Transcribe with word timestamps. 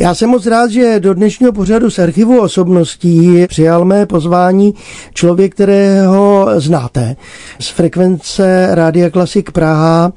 Já 0.00 0.14
jsem 0.14 0.30
moc 0.30 0.46
rád, 0.46 0.70
že 0.70 1.00
do 1.00 1.14
dnešního 1.14 1.52
pořadu 1.52 1.90
z 1.90 1.98
archivu 1.98 2.40
osobností 2.40 3.46
přijal 3.48 3.84
mé 3.84 4.06
pozvání 4.06 4.74
člověk, 5.14 5.54
kterého 5.54 6.48
znáte 6.56 7.16
z 7.60 7.68
frekvence 7.68 8.68
Rádia 8.70 9.10
Klasik 9.10 9.52
Praha 9.52 10.12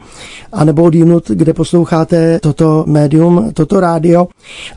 a 0.53 0.63
nebo 0.65 0.83
od 0.83 0.95
jinut, 0.95 1.29
kde 1.29 1.53
posloucháte 1.53 2.39
toto 2.39 2.83
médium, 2.87 3.51
toto 3.53 3.79
rádio, 3.79 4.27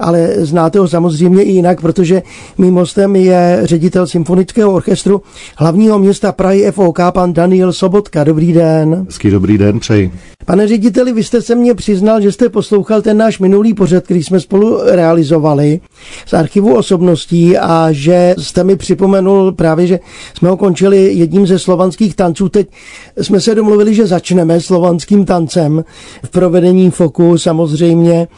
ale 0.01 0.29
znáte 0.37 0.79
ho 0.79 0.89
samozřejmě 0.89 1.43
i 1.43 1.51
jinak, 1.51 1.81
protože 1.81 2.23
mým 2.59 2.75
hostem 2.75 3.17
je 3.17 3.61
ředitel 3.63 4.07
Symfonického 4.07 4.73
orchestru 4.73 5.23
hlavního 5.57 5.99
města 5.99 6.33
Prahy 6.33 6.73
FOK, 6.73 6.99
pan 7.11 7.33
Daniel 7.33 7.73
Sobotka. 7.73 8.25
Dobrý 8.25 8.53
den. 8.53 9.05
Hezký 9.09 9.31
dobrý 9.31 9.59
den, 9.59 9.81
přeji. 9.81 10.13
Pane 10.45 10.69
řediteli, 10.69 11.13
vy 11.13 11.25
jste 11.25 11.43
se 11.43 11.55
mně 11.55 11.75
přiznal, 11.75 12.21
že 12.21 12.33
jste 12.33 12.49
poslouchal 12.49 13.03
ten 13.03 13.17
náš 13.17 13.39
minulý 13.39 13.75
pořad, 13.75 14.05
který 14.05 14.23
jsme 14.23 14.41
spolu 14.41 14.79
realizovali 14.95 15.81
z 16.27 16.35
archivu 16.35 16.77
osobností 16.77 17.59
a 17.59 17.89
že 17.91 18.35
jste 18.39 18.65
mi 18.65 18.77
připomenul 18.77 19.53
právě, 19.53 19.87
že 19.87 20.01
jsme 20.39 20.49
ho 20.49 20.57
končili 20.57 21.13
jedním 21.15 21.47
ze 21.47 21.59
slovanských 21.59 22.17
tanců. 22.17 22.49
Teď 22.49 22.69
jsme 23.21 23.41
se 23.41 23.55
domluvili, 23.55 23.95
že 23.95 24.07
začneme 24.07 24.61
slovanským 24.61 25.25
tancem 25.25 25.85
v 26.25 26.31
provedení 26.31 26.91
Foku. 26.91 27.39
Samozřejmě 27.39 28.29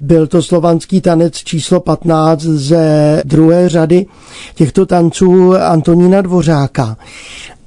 byl 0.00 0.26
to 0.26 0.42
slovanský 0.42 1.00
tanec 1.00 1.34
číslo 1.34 1.80
15 1.80 2.40
ze 2.40 3.22
druhé 3.24 3.68
řady 3.68 4.06
těchto 4.54 4.86
tanců 4.86 5.54
Antonína 5.54 6.22
Dvořáka. 6.22 6.96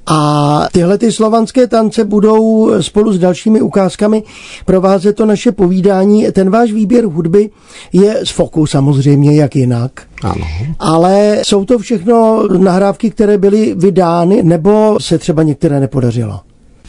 A 0.06 0.68
tyhle 0.72 0.98
ty 0.98 1.12
slovanské 1.12 1.66
tance 1.66 2.04
budou 2.04 2.70
spolu 2.82 3.12
s 3.12 3.18
dalšími 3.18 3.60
ukázkami 3.60 4.22
provázet 4.64 5.16
to 5.16 5.26
naše 5.26 5.52
povídání. 5.52 6.26
Ten 6.32 6.50
váš 6.50 6.72
výběr 6.72 7.04
hudby 7.04 7.50
je 7.92 8.20
z 8.24 8.30
foku 8.30 8.66
samozřejmě, 8.66 9.36
jak 9.36 9.56
jinak. 9.56 10.02
Ano. 10.22 10.44
Ale 10.78 11.40
jsou 11.42 11.64
to 11.64 11.78
všechno 11.78 12.48
nahrávky, 12.58 13.10
které 13.10 13.38
byly 13.38 13.74
vydány, 13.74 14.42
nebo 14.42 14.96
se 15.00 15.18
třeba 15.18 15.42
některé 15.42 15.80
nepodařilo? 15.80 16.40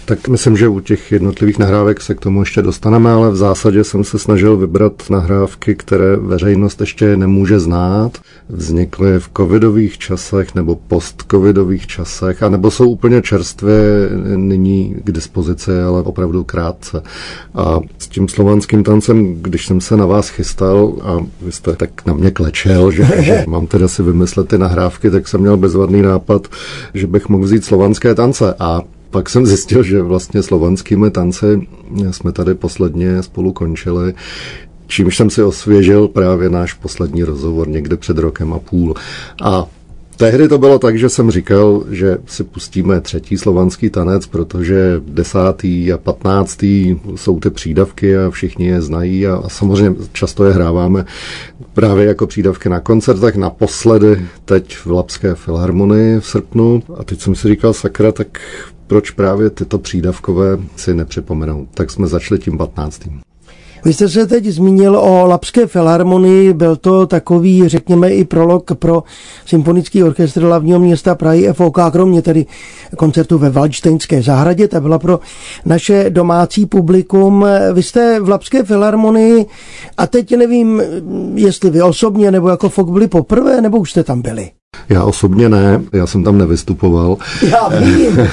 Tak 0.06 0.28
myslím, 0.28 0.58
že 0.58 0.68
u 0.68 0.80
těch 0.80 1.12
jednotlivých 1.12 1.60
nahrávek 1.60 2.02
se 2.02 2.16
k 2.16 2.20
tomu 2.20 2.40
ještě 2.40 2.62
dostaneme, 2.62 3.12
ale 3.12 3.32
v 3.32 3.36
zásadě 3.36 3.84
jsem 3.84 4.04
se 4.04 4.20
snažil 4.20 4.58
vybrat 4.58 5.10
nahrávky, 5.10 5.76
které 5.76 6.16
veřejnost 6.16 6.82
ještě 6.82 7.18
nemůže 7.18 7.60
znát. 7.60 8.18
Vznikly 8.50 9.20
v 9.20 9.30
covidových 9.38 9.98
časech 9.98 10.56
nebo 10.56 10.76
post-covidových 10.76 11.88
časech, 11.88 12.44
anebo 12.44 12.72
jsou 12.72 12.90
úplně 12.90 13.22
čerstvě 13.22 14.10
nyní 14.36 14.96
k 15.04 15.12
dispozici, 15.12 15.82
ale 15.82 16.02
opravdu 16.02 16.44
krátce. 16.44 17.04
A 17.56 17.80
s 17.98 18.08
tím 18.08 18.28
slovanským 18.28 18.84
tancem, 18.84 19.36
když 19.42 19.66
jsem 19.66 19.82
se 19.82 19.98
na 19.98 20.06
vás 20.06 20.30
chystal 20.30 20.94
a 21.02 21.26
vy 21.42 21.52
jste 21.52 21.76
tak 21.76 22.06
na 22.06 22.14
mě 22.14 22.32
klečel, 22.32 22.92
že, 22.92 23.08
že 23.20 23.46
mám 23.48 23.68
teda 23.68 23.88
si 23.88 24.04
vymyslet 24.04 24.48
ty 24.48 24.58
nahrávky, 24.58 25.12
tak 25.12 25.28
jsem 25.28 25.42
měl 25.42 25.58
bezvadný 25.58 26.02
nápad, 26.02 26.48
že 26.94 27.08
bych 27.08 27.30
mohl 27.30 27.44
vzít 27.44 27.66
slovanské 27.66 28.16
tance. 28.16 28.56
A 28.60 28.82
pak 29.10 29.30
jsem 29.30 29.46
zjistil, 29.46 29.84
že 29.84 30.02
vlastně 30.02 30.44
slovanskými 30.44 31.12
tance 31.12 31.60
jsme 32.12 32.32
tady 32.32 32.56
posledně 32.56 33.24
spolu 33.24 33.52
končili, 33.52 34.14
čímž 34.88 35.18
jsem 35.18 35.30
si 35.30 35.44
osvěžil 35.44 36.08
právě 36.08 36.50
náš 36.50 36.74
poslední 36.74 37.24
rozhovor 37.24 37.68
někde 37.68 37.98
před 37.98 38.18
rokem 38.18 38.54
a 38.54 38.60
půl. 38.60 38.94
A 39.44 39.68
Tehdy 40.18 40.48
to 40.48 40.58
bylo 40.58 40.80
tak, 40.80 40.98
že 40.98 41.10
jsem 41.10 41.32
říkal, 41.32 41.84
že 41.90 42.18
si 42.26 42.44
pustíme 42.44 43.02
třetí 43.02 43.38
slovanský 43.38 43.90
tanec, 43.90 44.28
protože 44.28 45.02
desátý 45.08 45.94
a 45.94 45.98
patnáctý 45.98 47.00
jsou 47.16 47.40
ty 47.40 47.50
přídavky 47.50 48.18
a 48.18 48.30
všichni 48.30 48.68
je 48.68 48.82
znají 48.82 49.28
a, 49.28 49.36
a 49.36 49.50
samozřejmě 49.50 49.96
často 50.14 50.46
je 50.46 50.54
hráváme 50.54 51.06
právě 51.74 52.06
jako 52.06 52.28
přídavky 52.28 52.70
na 52.70 52.80
koncertech. 52.80 53.36
Naposledy 53.36 54.28
teď 54.46 54.78
v 54.78 54.88
Lapské 54.88 55.36
filharmonii 55.36 56.20
v 56.20 56.26
srpnu 56.26 56.84
a 56.98 57.04
teď 57.04 57.22
jsem 57.22 57.36
si 57.36 57.48
říkal, 57.48 57.74
sakra, 57.74 58.12
tak 58.12 58.40
proč 58.88 59.12
právě 59.12 59.50
tyto 59.50 59.78
přídavkové 59.78 60.58
si 60.76 60.94
nepřipomenou. 60.94 61.68
Tak 61.74 61.92
jsme 61.92 62.08
začali 62.08 62.40
tím 62.40 62.58
15. 62.58 63.02
Vy 63.86 63.94
jste 63.94 64.10
se 64.10 64.28
teď 64.28 64.46
zmínil 64.46 64.98
o 64.98 65.26
Lapské 65.26 65.68
filharmonii, 65.68 66.54
byl 66.54 66.76
to 66.76 67.08
takový, 67.08 67.70
řekněme, 67.70 68.10
i 68.10 68.24
prolog 68.24 68.72
pro 68.76 69.04
symfonický 69.46 70.04
orchestr 70.04 70.42
hlavního 70.42 70.80
města 70.80 71.16
Prahy 71.16 71.54
FOK, 71.54 71.80
kromě 71.92 72.22
tedy 72.22 72.46
koncertu 72.98 73.38
ve 73.38 73.50
Valčtejnské 73.50 74.22
zahradě, 74.22 74.68
ta 74.68 74.80
byla 74.80 75.00
pro 75.00 75.20
naše 75.66 76.10
domácí 76.10 76.66
publikum. 76.66 77.46
Vy 77.74 77.84
jste 77.84 78.20
v 78.20 78.30
Lapské 78.30 78.64
filharmonii 78.64 79.46
a 79.98 80.08
teď 80.08 80.36
nevím, 80.36 80.82
jestli 81.36 81.70
vy 81.70 81.82
osobně 81.82 82.32
nebo 82.32 82.50
jako 82.50 82.70
FOK 82.70 82.90
byli 82.90 83.08
poprvé, 83.08 83.62
nebo 83.62 83.78
už 83.78 83.92
jste 83.92 84.04
tam 84.04 84.22
byli? 84.22 84.50
Já 84.90 85.04
osobně 85.04 85.50
ne, 85.50 85.82
já 85.94 86.08
jsem 86.08 86.24
tam 86.24 86.38
nevystupoval. 86.38 87.18
Já 87.42 87.68
vím. 87.68 88.18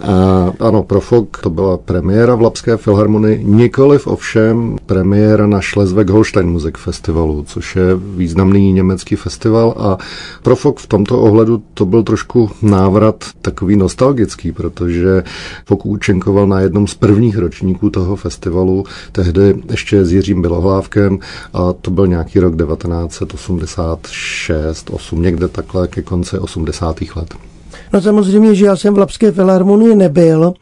A, 0.00 0.52
ano, 0.60 0.82
pro 0.82 1.00
FOK 1.00 1.40
to 1.40 1.50
byla 1.50 1.76
premiéra 1.76 2.34
v 2.34 2.42
Lapské 2.42 2.76
filharmonii, 2.76 3.44
nikoliv 3.44 4.06
ovšem 4.06 4.76
premiéra 4.86 5.46
na 5.46 5.60
Schleswig-Holstein 5.60 6.46
Music 6.46 6.74
Festivalu, 6.78 7.44
což 7.48 7.76
je 7.76 7.82
významný 8.16 8.72
německý 8.72 9.16
festival 9.16 9.74
a 9.78 9.98
pro 10.42 10.56
FOK 10.56 10.80
v 10.80 10.86
tomto 10.86 11.20
ohledu 11.20 11.62
to 11.74 11.86
byl 11.86 12.02
trošku 12.02 12.50
návrat 12.62 13.24
takový 13.42 13.76
nostalgický, 13.76 14.52
protože 14.52 15.22
FOK 15.66 15.86
účinkoval 15.86 16.46
na 16.46 16.60
jednom 16.60 16.86
z 16.86 16.94
prvních 16.94 17.38
ročníků 17.38 17.90
toho 17.90 18.16
festivalu, 18.16 18.84
tehdy 19.12 19.54
ještě 19.70 20.04
s 20.04 20.12
Jiřím 20.12 20.40
Bělohlávkem 20.40 21.18
a 21.52 21.72
to 21.72 21.90
byl 21.90 22.06
nějaký 22.06 22.40
rok 22.40 22.56
1986, 22.56 24.90
8, 24.90 25.22
někde 25.22 25.48
takhle 25.48 25.88
ke 25.88 26.02
konci 26.02 26.38
80. 26.38 27.00
let. 27.16 27.53
No 27.94 28.00
samozřejmě, 28.00 28.54
že 28.54 28.66
já 28.66 28.76
jsem 28.76 28.94
v 28.94 28.98
Lapské 28.98 29.32
filharmonii 29.32 29.94
nebyl, 29.94 30.54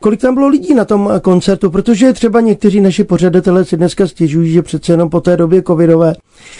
Kolik 0.00 0.20
tam 0.20 0.34
bylo 0.34 0.48
lidí 0.48 0.74
na 0.74 0.84
tom 0.84 1.10
koncertu? 1.22 1.70
Protože 1.70 2.12
třeba 2.12 2.40
někteří 2.40 2.80
naši 2.80 3.04
pořadatelé 3.04 3.64
si 3.64 3.76
dneska 3.76 4.06
stěžují, 4.06 4.52
že 4.52 4.62
přece 4.62 4.92
jenom 4.92 5.10
po 5.10 5.20
té 5.20 5.36
době 5.36 5.62
covidové 5.62 6.14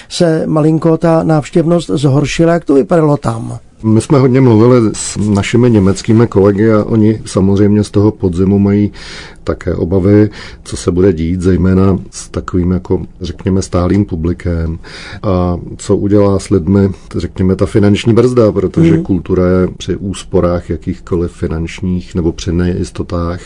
se 0.08 0.42
malinko 0.46 0.96
ta 0.96 1.22
návštěvnost 1.22 1.90
zhoršila. 1.90 2.52
Jak 2.52 2.64
to 2.64 2.74
vypadalo 2.74 3.16
tam? 3.16 3.58
My 3.82 4.00
jsme 4.00 4.18
hodně 4.18 4.40
mluvili 4.40 4.90
s 4.92 5.16
našimi 5.16 5.70
německými 5.70 6.26
kolegy 6.26 6.72
a 6.72 6.84
oni 6.84 7.20
samozřejmě 7.24 7.84
z 7.84 7.90
toho 7.90 8.10
podzimu 8.10 8.58
mají 8.58 8.92
také 9.44 9.74
obavy, 9.74 10.30
co 10.64 10.76
se 10.76 10.90
bude 10.90 11.12
dít, 11.12 11.40
zejména 11.40 11.98
s 12.10 12.28
takovým 12.28 12.70
jako, 12.70 13.02
řekněme, 13.20 13.62
stálým 13.62 14.04
publikem 14.04 14.78
a 15.22 15.56
co 15.76 15.96
udělá 15.96 16.38
s 16.38 16.50
lidmi, 16.50 16.90
řekněme, 17.16 17.56
ta 17.56 17.66
finanční 17.66 18.14
brzda, 18.14 18.52
protože 18.52 18.96
mm. 18.96 19.02
kultura 19.02 19.46
je 19.46 19.68
při 19.76 19.96
úsporách 19.96 20.70
jakýchkoliv 20.70 21.32
finančních 21.32 22.14
nebo 22.14 22.32
při 22.32 22.52
nejistotách 22.52 23.40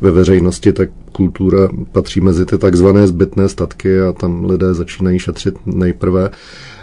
ve 0.00 0.10
veřejnosti, 0.10 0.72
tak 0.72 0.90
kultura 1.12 1.68
patří 1.92 2.20
mezi 2.20 2.46
ty 2.46 2.58
takzvané 2.58 3.06
zbytné 3.06 3.48
statky 3.48 4.00
a 4.00 4.12
tam 4.12 4.44
lidé 4.44 4.74
začínají 4.74 5.18
šetřit 5.18 5.54
nejprve. 5.66 6.30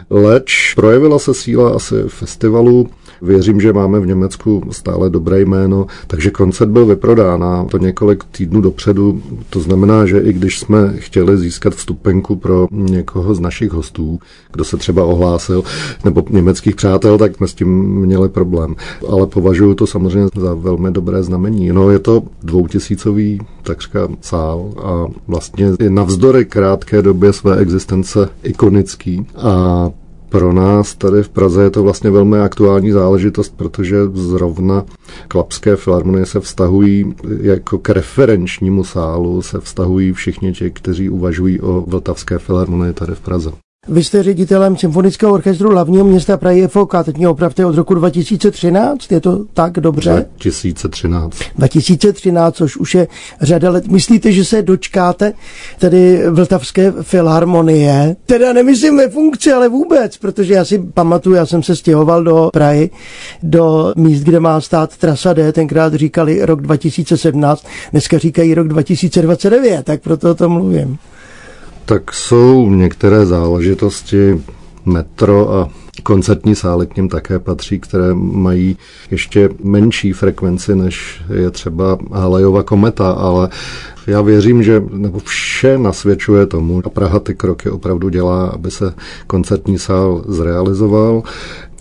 Leč 0.10 0.74
projevila 0.76 1.20
se 1.20 1.34
síla 1.34 1.70
asi 1.70 1.96
festivalu. 2.08 2.88
Věřím, 3.22 3.62
že 3.62 3.74
máme 3.74 4.00
v 4.00 4.08
Německu 4.08 4.64
stále 4.72 5.10
dobré 5.10 5.42
jméno, 5.42 5.88
takže 6.08 6.32
koncert 6.32 6.70
byl 6.70 6.86
vyprodán 6.86 7.44
a 7.44 7.66
to 7.72 7.78
několik 7.78 8.24
týdnů 8.24 8.62
dopředu. 8.62 9.22
To 9.50 9.60
znamená, 9.60 10.06
že 10.06 10.20
i 10.20 10.34
když 10.34 10.60
jsme 10.60 10.94
chtěli 10.98 11.38
získat 11.38 11.74
vstupenku 11.74 12.36
pro 12.36 12.68
někoho 12.72 13.36
z 13.36 13.40
našich 13.40 13.72
hostů, 13.72 14.20
kdo 14.52 14.64
se 14.64 14.78
třeba 14.78 15.04
ohlásil, 15.04 15.64
nebo 16.06 16.24
německých 16.30 16.76
přátel, 16.76 17.18
tak 17.18 17.36
jsme 17.36 17.48
s 17.48 17.54
tím 17.54 17.70
měli 18.06 18.30
problém. 18.30 18.76
Ale 19.10 19.28
považuji 19.28 19.74
to 19.74 19.88
samozřejmě 19.88 20.30
za 20.36 20.54
velmi 20.54 20.92
dobré 20.92 21.24
znamení. 21.24 21.70
No, 21.70 21.92
je 21.92 22.00
to 22.00 22.24
dvoutisícový 22.44 23.40
takřka 23.64 24.08
sál 24.22 24.72
a 24.84 25.06
vlastně 25.28 25.72
je 25.80 25.90
navzdory 25.90 26.46
krátké 26.46 27.02
době 27.02 27.34
své 27.34 27.58
existence 27.58 28.30
ikonický 28.44 29.26
a 29.38 29.90
pro 30.30 30.54
nás 30.54 30.96
tady 30.96 31.24
v 31.24 31.30
Praze 31.30 31.64
je 31.64 31.70
to 31.70 31.84
vlastně 31.84 32.10
velmi 32.10 32.40
aktuální 32.40 32.92
záležitost, 32.92 33.54
protože 33.58 33.98
zrovna 34.14 34.86
Klapské 35.28 35.76
filharmonie 35.76 36.26
se 36.26 36.40
vztahují 36.40 37.16
jako 37.42 37.78
k 37.78 37.90
referenčnímu 37.90 38.84
sálu, 38.84 39.42
se 39.42 39.60
vztahují 39.60 40.14
všichni 40.14 40.54
ti, 40.54 40.72
kteří 40.72 41.10
uvažují 41.10 41.62
o 41.62 41.82
Vltavské 41.88 42.40
filharmonii 42.40 42.94
tady 42.94 43.16
v 43.16 43.20
Praze. 43.20 43.52
Vy 43.90 44.04
jste 44.04 44.24
ředitelem 44.24 44.78
Symfonického 44.78 45.34
orchestru 45.34 45.70
hlavního 45.70 46.06
města 46.06 46.38
Prahy 46.38 46.68
FOK, 46.68 46.96
teď 47.04 47.18
mě 47.18 47.28
opravte 47.28 47.66
od 47.66 47.76
roku 47.76 47.94
2013, 47.94 49.12
je 49.12 49.20
to 49.20 49.46
tak 49.54 49.74
dobře? 49.74 50.26
2013. 50.38 51.38
2013, 51.58 52.56
což 52.56 52.78
už 52.78 52.96
je 52.96 53.08
řada 53.42 53.72
let. 53.72 53.88
Myslíte, 53.88 54.32
že 54.32 54.46
se 54.46 54.62
dočkáte 54.62 55.34
tedy 55.80 56.24
Vltavské 56.30 56.94
filharmonie? 57.02 58.16
Teda 58.26 58.54
nemyslím 58.54 58.98
ve 58.98 59.10
funkci, 59.10 59.52
ale 59.52 59.70
vůbec, 59.70 60.18
protože 60.18 60.54
já 60.54 60.66
si 60.66 60.80
pamatuju, 60.94 61.36
já 61.36 61.46
jsem 61.46 61.64
se 61.64 61.76
stěhoval 61.76 62.24
do 62.24 62.50
Prahy, 62.54 62.90
do 63.44 63.94
míst, 63.96 64.22
kde 64.24 64.40
má 64.40 64.62
stát 64.62 64.98
trasa 64.98 65.34
D, 65.34 65.52
tenkrát 65.52 65.94
říkali 65.94 66.46
rok 66.46 66.62
2017, 66.62 67.66
dneska 67.92 68.18
říkají 68.18 68.54
rok 68.54 68.68
2029, 68.68 69.84
tak 69.84 70.02
proto 70.02 70.32
o 70.32 70.36
tom 70.36 70.52
mluvím. 70.52 70.98
Tak 71.88 72.14
jsou 72.14 72.70
některé 72.70 73.26
záležitosti 73.26 74.42
metro 74.86 75.54
a 75.54 75.70
koncertní 76.04 76.56
sály 76.56 76.88
k 76.88 76.96
ním 76.96 77.10
také 77.10 77.40
patří, 77.40 77.80
které 77.80 78.14
mají 78.14 78.78
ještě 79.12 79.50
menší 79.64 80.14
frekvenci, 80.14 80.76
než 80.76 81.22
je 81.34 81.52
třeba 81.52 81.98
Halejova 82.12 82.64
kometa, 82.64 83.12
ale 83.12 83.50
já 84.08 84.22
věřím, 84.22 84.64
že 84.64 84.84
nebo 84.92 85.20
vše 85.20 85.78
nasvědčuje 85.78 86.46
tomu 86.46 86.82
a 86.86 86.90
Praha 86.90 87.20
ty 87.20 87.36
kroky 87.36 87.70
opravdu 87.70 88.10
dělá, 88.10 88.48
aby 88.48 88.72
se 88.72 88.94
koncertní 89.28 89.80
sál 89.80 90.24
zrealizoval. 90.28 91.24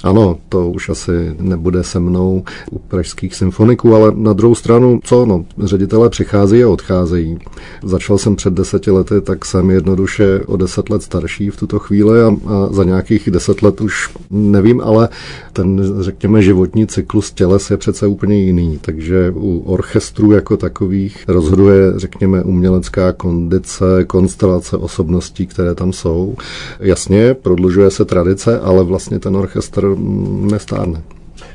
Ano, 0.02 0.38
to 0.48 0.70
už 0.70 0.88
asi 0.88 1.36
nebude 1.40 1.84
se 1.84 2.00
mnou 2.00 2.44
u 2.70 2.78
pražských 2.78 3.34
symfoniků, 3.34 3.94
ale 3.94 4.12
na 4.14 4.32
druhou 4.32 4.54
stranu, 4.54 5.00
co 5.04 5.26
no, 5.26 5.44
ředitelé 5.64 6.10
přicházejí 6.10 6.64
a 6.64 6.68
odcházejí. 6.68 7.38
Začal 7.82 8.18
jsem 8.18 8.36
před 8.36 8.54
deseti 8.54 8.90
lety, 8.90 9.20
tak 9.20 9.44
jsem 9.44 9.70
jednoduše 9.70 10.40
o 10.46 10.56
deset 10.56 10.90
let 10.90 11.02
starší 11.02 11.50
v 11.50 11.56
tuto 11.56 11.78
chvíli 11.78 12.22
a, 12.22 12.36
a 12.46 12.68
za 12.72 12.84
nějakých 12.84 13.30
deset 13.30 13.62
let 13.62 13.80
už 13.80 14.10
nevím, 14.30 14.80
ale 14.80 15.08
ten, 15.52 15.82
řekněme, 16.00 16.42
životní 16.42 16.86
cyklus 16.86 17.32
těles 17.32 17.70
je 17.70 17.76
přece 17.76 18.06
úplně 18.06 18.44
jiný, 18.44 18.78
takže 18.80 19.32
u 19.36 19.62
orchestrů 19.66 20.32
jako 20.32 20.56
takových 20.56 21.24
rozhoduje, 21.28 21.92
řekněme, 21.96 22.42
umělecká 22.42 23.12
kondice, 23.12 24.04
konstelace 24.06 24.76
osobností, 24.76 25.46
které 25.46 25.74
tam 25.74 25.92
jsou. 25.92 26.36
Jasně, 26.80 27.34
prodlužuje 27.34 27.90
se 27.90 28.04
tradice, 28.04 28.60
ale 28.60 28.84
vlastně 28.84 29.18
ten 29.18 29.36
orchestr 29.36 29.85
nestárne. 30.50 31.02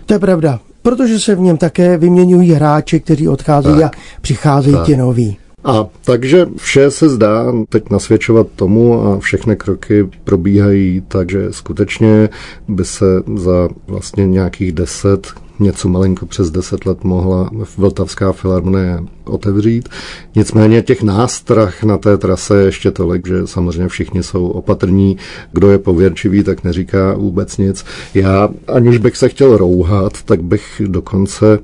To 0.06 0.14
je 0.14 0.20
pravda, 0.20 0.60
protože 0.82 1.20
se 1.20 1.36
v 1.36 1.40
něm 1.40 1.58
také 1.58 1.98
vyměňují 1.98 2.52
hráči, 2.52 3.00
kteří 3.00 3.28
odcházejí 3.28 3.80
tak, 3.80 3.96
a 3.96 3.98
přicházejí 4.22 4.76
tak. 4.76 4.86
ti 4.86 4.98
noví. 4.98 5.38
A 5.64 5.86
takže 6.04 6.46
vše 6.58 6.92
se 6.92 7.10
zdá 7.10 7.46
teď 7.70 7.90
nasvědčovat 7.90 8.48
tomu 8.56 9.02
a 9.02 9.20
všechny 9.20 9.56
kroky 9.56 10.10
probíhají, 10.24 11.04
takže 11.08 11.48
skutečně 11.52 12.30
by 12.68 12.86
se 12.86 13.06
za 13.36 13.70
vlastně 13.88 14.28
nějakých 14.28 14.72
deset 14.72 15.28
něco 15.60 15.90
malinko 15.90 16.26
přes 16.26 16.52
10 16.52 16.86
let 16.86 17.04
mohla 17.04 17.50
Vltavská 17.78 18.32
filharmonie 18.32 19.00
otevřít. 19.26 19.90
Nicméně 20.36 20.82
těch 20.82 21.04
nástrah 21.04 21.84
na 21.84 21.98
té 21.98 22.18
trase 22.18 22.60
je 22.60 22.66
ještě 22.66 22.92
tolik, 22.92 23.28
že 23.28 23.48
samozřejmě 23.48 23.88
všichni 23.88 24.24
jsou 24.24 24.48
opatrní. 24.48 25.18
Kdo 25.52 25.72
je 25.72 25.78
pověrčivý, 25.78 26.44
tak 26.44 26.64
neříká 26.64 27.14
vůbec 27.14 27.58
nic. 27.58 27.86
Já, 28.14 28.50
aniž 28.68 28.98
bych 28.98 29.18
se 29.18 29.30
chtěl 29.30 29.58
rouhat, 29.58 30.24
tak 30.24 30.44
bych 30.44 30.82
dokonce 30.86 31.60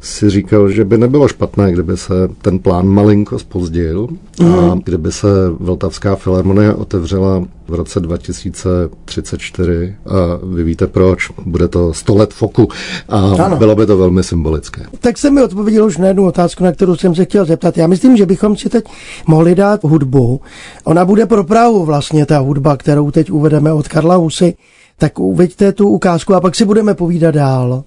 si 0.00 0.30
říkal, 0.30 0.70
že 0.70 0.84
by 0.84 0.98
nebylo 0.98 1.28
špatné, 1.28 1.72
kdyby 1.72 1.96
se 1.96 2.14
ten 2.42 2.58
plán 2.58 2.86
malinko 2.86 3.38
spozdil 3.38 4.08
a 4.40 4.44
mhm. 4.44 4.80
kdyby 4.84 5.12
se 5.12 5.28
Vltavská 5.60 6.16
filharmonie 6.16 6.74
otevřela 6.74 7.44
v 7.68 7.74
roce 7.74 8.00
2034 8.00 9.94
a 10.06 10.38
vy 10.54 10.64
víte 10.64 10.86
proč, 10.86 11.30
bude 11.46 11.68
to 11.68 11.94
100 11.94 12.16
let 12.16 12.34
foku 12.34 12.68
a 13.08 13.31
ano. 13.40 13.56
bylo 13.56 13.74
by 13.74 13.86
to 13.86 13.96
velmi 13.96 14.22
symbolické. 14.22 14.82
Tak 15.00 15.18
se 15.18 15.30
mi 15.30 15.42
odpověděl 15.42 15.86
už 15.86 15.98
na 15.98 16.08
jednu 16.08 16.26
otázku, 16.26 16.64
na 16.64 16.72
kterou 16.72 16.96
jsem 16.96 17.14
se 17.14 17.24
chtěl 17.24 17.44
zeptat. 17.44 17.78
Já 17.78 17.86
myslím, 17.86 18.16
že 18.16 18.26
bychom 18.26 18.56
si 18.56 18.68
teď 18.68 18.84
mohli 19.26 19.54
dát 19.54 19.84
hudbu. 19.84 20.40
Ona 20.84 21.04
bude 21.04 21.26
pro 21.26 21.44
Prahu 21.44 21.84
vlastně 21.84 22.26
ta 22.26 22.38
hudba, 22.38 22.76
kterou 22.76 23.10
teď 23.10 23.30
uvedeme 23.30 23.72
od 23.72 23.88
Karla 23.88 24.16
Husy. 24.16 24.54
Tak 24.98 25.18
uveďte 25.18 25.72
tu 25.72 25.88
ukázku 25.88 26.34
a 26.34 26.40
pak 26.40 26.54
si 26.54 26.64
budeme 26.64 26.94
povídat 26.94 27.34
dál. 27.34 27.84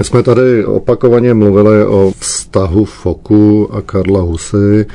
My 0.00 0.04
jsme 0.04 0.22
tady 0.22 0.64
opakovaně 0.64 1.34
mluvili 1.34 1.86
o 1.86 2.12
vztahu 2.18 2.84
Foku 2.84 3.68
a 3.72 3.82
Karla 3.82 4.20
Husy. 4.20 4.86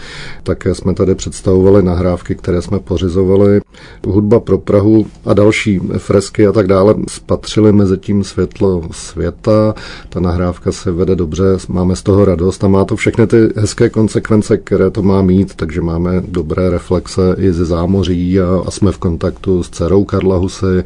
Také 0.44 0.76
jsme 0.76 0.94
tady 0.94 1.16
představovali 1.16 1.84
nahrávky, 1.84 2.36
které 2.36 2.62
jsme 2.62 2.80
pořizovali. 2.80 3.62
Hudba 4.08 4.40
pro 4.40 4.58
Prahu 4.58 5.06
a 5.26 5.34
další 5.34 5.80
fresky 5.98 6.48
a 6.48 6.52
tak 6.52 6.68
dále 6.68 6.96
spatřili 7.10 7.72
mezi 7.72 7.98
tím 7.98 8.24
světlo 8.24 8.82
světa. 8.92 9.76
Ta 10.10 10.20
nahrávka 10.20 10.72
se 10.72 10.92
vede 10.92 11.16
dobře, 11.16 11.44
máme 11.68 11.96
z 11.96 12.04
toho 12.04 12.26
radost 12.26 12.64
a 12.64 12.68
má 12.68 12.86
to 12.86 12.96
všechny 12.96 13.28
ty 13.28 13.38
hezké 13.56 13.90
konsekvence, 13.90 14.58
které 14.58 14.90
to 14.90 15.02
má 15.02 15.22
mít, 15.22 15.56
takže 15.56 15.82
máme 15.82 16.24
dobré 16.28 16.70
reflexe 16.70 17.36
i 17.38 17.54
ze 17.54 17.66
zámoří 17.66 18.40
a, 18.40 18.62
a 18.66 18.72
jsme 18.72 18.92
v 18.92 18.98
kontaktu 18.98 19.64
s 19.64 19.70
dcerou 19.70 20.04
Karla 20.04 20.38
Husy 20.38 20.84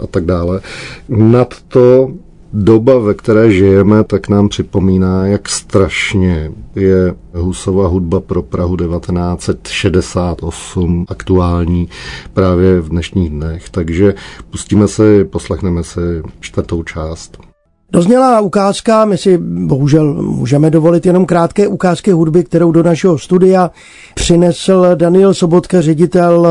a 0.00 0.06
tak 0.06 0.24
dále. 0.24 0.60
Nad 1.08 1.54
to 1.68 2.12
doba, 2.52 2.98
ve 2.98 3.14
které 3.14 3.52
žijeme, 3.52 4.04
tak 4.04 4.28
nám 4.28 4.48
připomíná, 4.48 5.26
jak 5.26 5.48
strašně 5.48 6.52
je 6.74 7.14
Husova 7.34 7.88
hudba 7.88 8.20
pro 8.20 8.42
Prahu 8.42 8.76
1968 8.76 11.04
aktuální 11.08 11.88
právě 12.32 12.80
v 12.80 12.88
dnešních 12.88 13.30
dnech. 13.30 13.70
Takže 13.70 14.14
pustíme 14.50 14.88
si, 14.88 15.24
poslechneme 15.24 15.84
si 15.84 16.00
čtvrtou 16.40 16.82
část. 16.82 17.51
Dozněla 17.92 18.40
ukázka, 18.40 19.04
my 19.04 19.18
si 19.18 19.38
bohužel 19.38 20.14
můžeme 20.14 20.70
dovolit 20.70 21.06
jenom 21.06 21.26
krátké 21.26 21.68
ukázky 21.68 22.12
hudby, 22.12 22.44
kterou 22.44 22.72
do 22.72 22.82
našeho 22.82 23.18
studia 23.18 23.70
přinesl 24.14 24.86
Daniel 24.94 25.34
Sobotka, 25.34 25.80
ředitel 25.80 26.48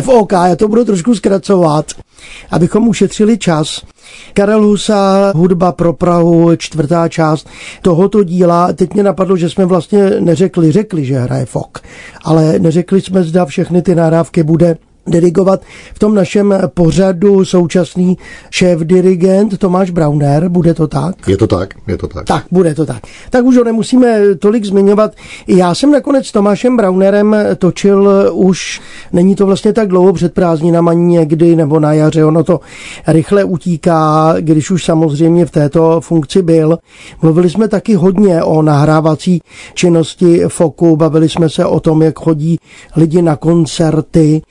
FOK. 0.00 0.32
Já 0.32 0.56
to 0.56 0.68
budu 0.68 0.84
trošku 0.84 1.14
zkracovat, 1.14 1.86
abychom 2.50 2.88
ušetřili 2.88 3.38
čas. 3.38 3.82
Karel 4.34 4.62
Husa, 4.62 5.32
hudba 5.34 5.72
pro 5.72 5.92
Prahu, 5.92 6.56
čtvrtá 6.56 7.08
část 7.08 7.48
tohoto 7.82 8.24
díla. 8.24 8.72
Teď 8.72 8.94
mě 8.94 9.02
napadlo, 9.02 9.36
že 9.36 9.50
jsme 9.50 9.66
vlastně 9.66 10.10
neřekli, 10.20 10.72
řekli, 10.72 11.04
že 11.04 11.18
hraje 11.18 11.46
FOK, 11.46 11.80
ale 12.24 12.58
neřekli 12.58 13.00
jsme, 13.00 13.22
zda 13.22 13.44
všechny 13.44 13.82
ty 13.82 13.94
nahrávky 13.94 14.42
bude 14.42 14.76
dirigovat 15.06 15.62
v 15.94 15.98
tom 15.98 16.14
našem 16.14 16.54
pořadu 16.74 17.44
současný 17.44 18.18
šéf-dirigent 18.50 19.58
Tomáš 19.58 19.90
Brauner, 19.90 20.48
bude 20.48 20.74
to 20.74 20.86
tak? 20.86 21.28
Je 21.28 21.36
to 21.36 21.46
tak, 21.46 21.74
je 21.88 21.96
to 21.96 22.08
tak. 22.08 22.26
Tak, 22.26 22.44
bude 22.50 22.74
to 22.74 22.86
tak. 22.86 23.02
Tak 23.30 23.44
už 23.44 23.56
ho 23.56 23.64
nemusíme 23.64 24.34
tolik 24.38 24.64
zmiňovat. 24.64 25.12
Já 25.46 25.74
jsem 25.74 25.92
nakonec 25.92 26.26
s 26.26 26.32
Tomášem 26.32 26.76
Braunerem 26.76 27.36
točil 27.58 28.30
už, 28.32 28.80
není 29.12 29.34
to 29.34 29.46
vlastně 29.46 29.72
tak 29.72 29.88
dlouho 29.88 30.12
před 30.12 30.34
prázdninama 30.34 30.92
někdy, 30.92 31.56
nebo 31.56 31.80
na 31.80 31.92
jaře, 31.92 32.24
ono 32.24 32.44
to 32.44 32.60
rychle 33.06 33.44
utíká, 33.44 34.34
když 34.40 34.70
už 34.70 34.84
samozřejmě 34.84 35.46
v 35.46 35.50
této 35.50 36.00
funkci 36.00 36.42
byl. 36.42 36.78
Mluvili 37.22 37.50
jsme 37.50 37.68
taky 37.68 37.94
hodně 37.94 38.42
o 38.42 38.62
nahrávací 38.62 39.42
činnosti 39.74 40.42
FOKu, 40.48 40.96
bavili 40.96 41.28
jsme 41.28 41.48
se 41.48 41.66
o 41.66 41.80
tom, 41.80 42.02
jak 42.02 42.18
chodí 42.18 42.58
lidi 42.96 43.22
na 43.22 43.36
koncerty, 43.36 44.42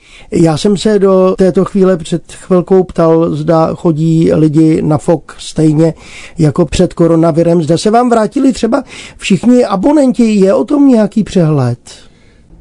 já 0.44 0.56
jsem 0.56 0.76
se 0.76 0.98
do 0.98 1.34
této 1.38 1.64
chvíle 1.64 1.96
před 1.96 2.32
chvilkou 2.32 2.84
ptal, 2.84 3.30
zda 3.34 3.74
chodí 3.74 4.32
lidi 4.32 4.82
na 4.82 4.98
FOK 4.98 5.36
stejně 5.38 5.94
jako 6.38 6.66
před 6.66 6.94
koronavirem. 6.94 7.62
Zda 7.62 7.78
se 7.78 7.90
vám 7.90 8.10
vrátili 8.10 8.52
třeba 8.52 8.84
všichni 9.16 9.64
abonenti. 9.64 10.24
Je 10.24 10.54
o 10.54 10.64
tom 10.64 10.88
nějaký 10.88 11.24
přehled? 11.24 11.78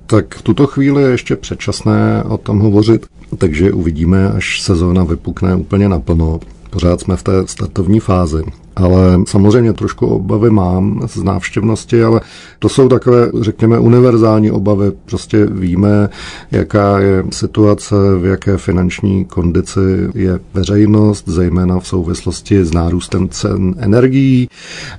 Tak 0.05 0.35
v 0.35 0.41
tuto 0.41 0.67
chvíli 0.67 1.03
je 1.03 1.09
ještě 1.09 1.35
předčasné 1.35 2.23
o 2.23 2.37
tom 2.37 2.59
hovořit, 2.59 3.05
takže 3.37 3.71
uvidíme, 3.71 4.29
až 4.29 4.61
sezóna 4.61 5.03
vypukne 5.03 5.55
úplně 5.55 5.89
naplno. 5.89 6.39
Pořád 6.73 7.01
jsme 7.01 7.15
v 7.15 7.23
té 7.23 7.31
startovní 7.45 7.99
fázi. 7.99 8.43
Ale 8.75 9.19
samozřejmě 9.27 9.73
trošku 9.73 10.07
obavy 10.07 10.49
mám 10.49 11.01
z 11.07 11.23
návštěvnosti, 11.23 12.03
ale 12.03 12.21
to 12.59 12.69
jsou 12.69 12.89
takové, 12.89 13.31
řekněme, 13.41 13.79
univerzální 13.79 14.51
obavy. 14.51 14.91
Prostě 15.05 15.45
víme, 15.45 16.09
jaká 16.51 16.99
je 16.99 17.23
situace, 17.29 17.95
v 18.19 18.25
jaké 18.25 18.57
finanční 18.57 19.25
kondici 19.25 19.79
je 20.15 20.39
veřejnost, 20.53 21.23
zejména 21.27 21.79
v 21.79 21.87
souvislosti 21.87 22.65
s 22.65 22.73
nárůstem 22.73 23.29
cen 23.29 23.75
energií. 23.77 24.49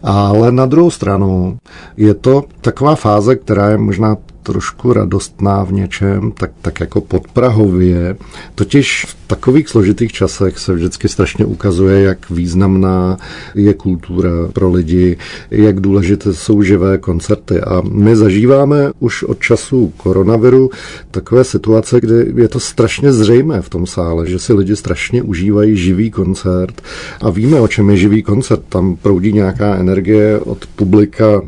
Ale 0.03 0.53
na 0.53 0.67
druhou 0.67 0.91
stranu 0.91 1.59
je 1.97 2.15
to 2.15 2.45
taková 2.61 2.95
fáze, 2.95 3.37
která 3.37 3.69
je 3.69 3.79
možná 3.79 4.17
trošku 4.45 4.93
radostná 4.93 5.65
v 5.65 5.73
něčem, 5.73 6.33
tak, 6.33 6.51
tak 6.63 6.81
jako 6.81 7.01
podprahově. 7.01 8.17
Totiž 8.55 9.05
v 9.09 9.17
takových 9.27 9.69
složitých 9.69 10.13
časech 10.13 10.59
se 10.59 10.75
vždycky 10.75 11.09
strašně 11.09 11.45
ukazuje, 11.45 12.01
jak 12.01 12.31
významná 12.31 13.17
je 13.55 13.75
kultura 13.75 14.31
pro 14.53 14.71
lidi, 14.71 15.17
jak 15.51 15.81
důležité 15.81 16.35
jsou 16.35 16.63
živé 16.63 16.99
koncerty. 16.99 17.61
A 17.61 17.83
my 17.91 18.17
zažíváme 18.17 18.93
už 18.99 19.23
od 19.23 19.41
času 19.41 19.93
koronaviru 19.97 20.71
takové 21.11 21.45
situace, 21.45 22.01
kdy 22.01 22.43
je 22.43 22.49
to 22.49 22.61
strašně 22.61 23.13
zřejmé 23.13 23.63
v 23.63 23.69
tom 23.69 23.87
sále, 23.87 24.27
že 24.27 24.39
si 24.39 24.53
lidi 24.53 24.77
strašně 24.77 25.23
užívají 25.23 25.77
živý 25.77 26.11
koncert 26.11 26.83
a 27.21 27.31
víme, 27.31 27.61
o 27.61 27.69
čem 27.69 27.91
je 27.91 27.97
živý 27.97 28.23
koncert. 28.23 28.63
Tam 28.69 28.97
proudí 28.97 29.33
nějaká 29.33 29.75
energie 29.75 30.39
od 30.39 30.67
publika 30.67 31.43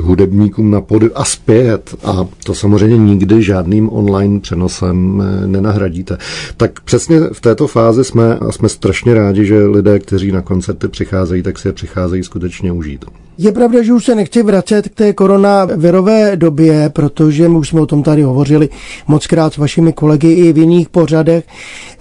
hudebníkům 0.00 0.70
na 0.70 0.80
pody 0.80 1.10
a 1.14 1.24
zpět. 1.24 1.94
A 2.04 2.26
to 2.44 2.54
samozřejmě 2.54 2.98
nikdy 2.98 3.42
žádným 3.42 3.92
online 3.92 4.40
přenosem 4.40 5.22
eh, 5.22 5.46
nenahradíte. 5.46 6.18
Tak 6.56 6.80
přesně 6.80 7.20
v 7.32 7.40
této 7.40 7.66
fázi 7.66 8.04
jsme 8.04 8.34
a 8.34 8.52
jsme 8.52 8.68
strašně 8.68 9.14
rádi, 9.14 9.46
že 9.46 9.66
lidé, 9.66 9.98
kteří 9.98 10.32
na 10.32 10.42
koncerty 10.42 10.88
přicházejí, 10.88 11.42
tak 11.42 11.58
si 11.58 11.68
je 11.68 11.72
přicházejí 11.72 12.22
skutečně 12.24 12.72
užít. 12.72 13.04
Je 13.42 13.52
pravda, 13.52 13.82
že 13.82 13.92
už 13.92 14.04
se 14.04 14.14
nechci 14.14 14.42
vracet 14.42 14.88
k 14.88 14.94
té 14.94 15.12
koronavirové 15.12 16.36
době, 16.36 16.90
protože 16.92 17.48
my 17.48 17.56
už 17.56 17.68
jsme 17.68 17.80
o 17.80 17.86
tom 17.86 18.02
tady 18.02 18.22
hovořili 18.22 18.68
moc 19.06 19.26
krát 19.26 19.54
s 19.54 19.56
vašimi 19.56 19.92
kolegy 19.92 20.28
i 20.28 20.52
v 20.52 20.58
jiných 20.58 20.88
pořadech. 20.88 21.44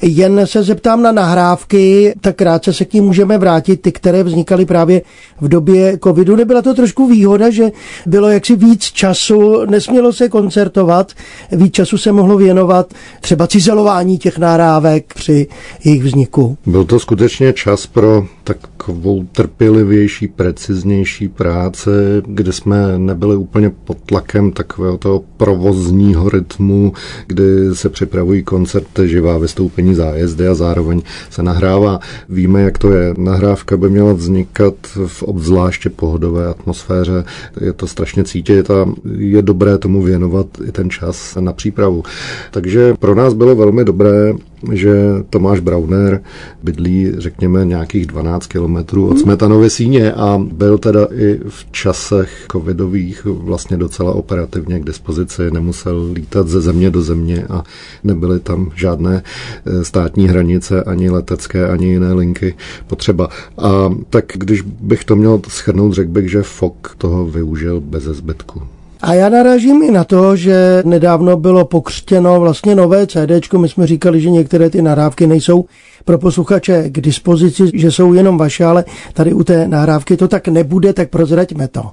Jen 0.02 0.42
se 0.46 0.64
zeptám 0.64 1.02
na 1.02 1.12
nahrávky, 1.12 2.14
tak 2.22 2.36
krátce 2.36 2.74
se 2.74 2.86
k 2.86 2.94
ní 2.94 3.02
můžeme 3.02 3.38
vrátit, 3.38 3.82
ty, 3.82 3.92
které 3.92 4.24
vznikaly 4.24 4.66
právě 4.66 5.02
v 5.42 5.48
době 5.48 5.98
covidu. 6.04 6.36
Nebyla 6.36 6.62
to 6.62 6.74
trošku 6.74 7.08
výhoda, 7.08 7.50
že 7.50 7.72
bylo 8.06 8.30
jaksi 8.30 8.56
víc 8.56 8.84
času, 8.84 9.66
nesmělo 9.66 10.14
se 10.14 10.30
koncertovat, 10.30 11.12
víc 11.52 11.74
času 11.74 11.98
se 11.98 12.12
mohlo 12.12 12.38
věnovat 12.38 12.94
třeba 13.22 13.48
cizelování 13.48 14.18
těch 14.18 14.38
nahrávek 14.38 15.14
při 15.14 15.48
jejich 15.84 16.04
vzniku. 16.04 16.58
Byl 16.66 16.86
to 16.86 17.00
skutečně 17.00 17.54
čas 17.54 17.88
pro 17.88 18.26
takovou 18.44 19.26
trpělivější, 19.32 20.28
preciznější 20.28 21.28
práce, 21.28 21.92
kde 22.26 22.54
jsme 22.54 23.00
nebyli 23.00 23.36
úplně 23.36 23.70
pod 23.70 23.98
tlakem 24.06 24.52
takového 24.52 24.98
toho 24.98 25.24
provozního 25.38 26.30
rytmu, 26.30 26.94
kdy 27.28 27.44
se 27.74 27.90
připravují 27.90 28.44
koncerty, 28.44 29.10
živá 29.10 29.38
vystoupení, 29.38 29.96
zájezdy 29.96 30.48
a 30.48 30.54
zároveň 30.54 31.02
se 31.30 31.44
nahrává. 31.44 32.00
Víme, 32.30 32.62
jak 32.62 32.78
to 32.78 32.92
je. 32.92 33.14
Nahrávka 33.18 33.78
by 33.78 33.90
měla 33.90 34.14
vznikat 34.14 34.74
v 35.08 35.24
obzvláště 35.24 35.90
pohodové 35.90 36.48
atmosféře. 36.48 37.24
Je 37.62 37.74
to 37.80 37.88
strašně 37.88 38.24
cítit 38.24 38.72
a 38.72 38.86
je 39.18 39.42
dobré 39.42 39.78
tomu 39.78 40.02
věnovat 40.02 40.48
i 40.68 40.72
ten 40.72 40.90
čas 40.90 41.38
na 41.40 41.54
přípravu. 41.54 42.04
Takže 42.52 42.94
pro 42.94 43.16
nás 43.16 43.34
bylo 43.34 43.56
velmi 43.56 43.86
dobré 43.86 44.34
že 44.72 44.94
Tomáš 45.30 45.60
Brauner 45.60 46.22
bydlí, 46.64 47.12
řekněme, 47.18 47.66
nějakých 47.66 48.06
12 48.06 48.48
kilometrů 48.48 49.08
od 49.08 49.20
Smetanovy 49.20 49.70
síně 49.70 50.14
a 50.14 50.42
byl 50.52 50.78
teda 50.78 51.08
i 51.12 51.40
v 51.50 51.72
časech 51.72 52.46
covidových 52.52 53.26
vlastně 53.26 53.78
docela 53.78 54.14
operativně 54.14 54.80
k 54.80 54.86
dispozici, 54.86 55.52
nemusel 55.52 56.10
lítat 56.14 56.48
ze 56.48 56.62
země 56.62 56.90
do 56.90 57.02
země 57.02 57.46
a 57.50 57.64
nebyly 58.04 58.40
tam 58.40 58.72
žádné 58.76 59.24
eh, 59.66 59.84
státní 59.84 60.28
hranice, 60.28 60.84
ani 60.84 61.10
letecké, 61.10 61.68
ani 61.68 61.86
jiné 61.86 62.14
linky 62.14 62.56
potřeba. 62.88 63.30
A 63.58 63.94
tak 64.10 64.26
když 64.36 64.62
bych 64.62 65.04
to 65.04 65.16
měl 65.16 65.42
schrnout, 65.48 65.94
řekl 65.94 66.12
bych, 66.12 66.32
že 66.32 66.44
FOK 66.44 66.96
toho 66.98 67.26
využil 67.26 67.82
bez 67.82 68.04
zbytku. 68.04 68.62
A 69.02 69.14
já 69.14 69.30
narážím 69.30 69.84
i 69.84 69.92
na 69.92 70.04
to, 70.04 70.36
že 70.36 70.84
nedávno 70.86 71.38
bylo 71.38 71.66
pokřtěno 71.66 72.40
vlastně 72.40 72.76
nové 72.76 73.08
CD. 73.08 73.54
My 73.58 73.70
jsme 73.70 73.88
říkali, 73.88 74.22
že 74.22 74.30
některé 74.30 74.70
ty 74.70 74.82
nahrávky 74.82 75.28
nejsou 75.28 75.66
pro 76.06 76.18
posluchače 76.18 76.90
k 76.90 77.02
dispozici, 77.02 77.64
že 77.74 77.92
jsou 77.92 78.14
jenom 78.14 78.38
vaše, 78.38 78.66
ale 78.66 78.86
tady 79.14 79.34
u 79.34 79.44
té 79.44 79.68
nahrávky 79.68 80.18
to 80.18 80.28
tak 80.28 80.48
nebude, 80.48 80.94
tak 80.94 81.10
prozraďme 81.10 81.68
to. 81.68 81.84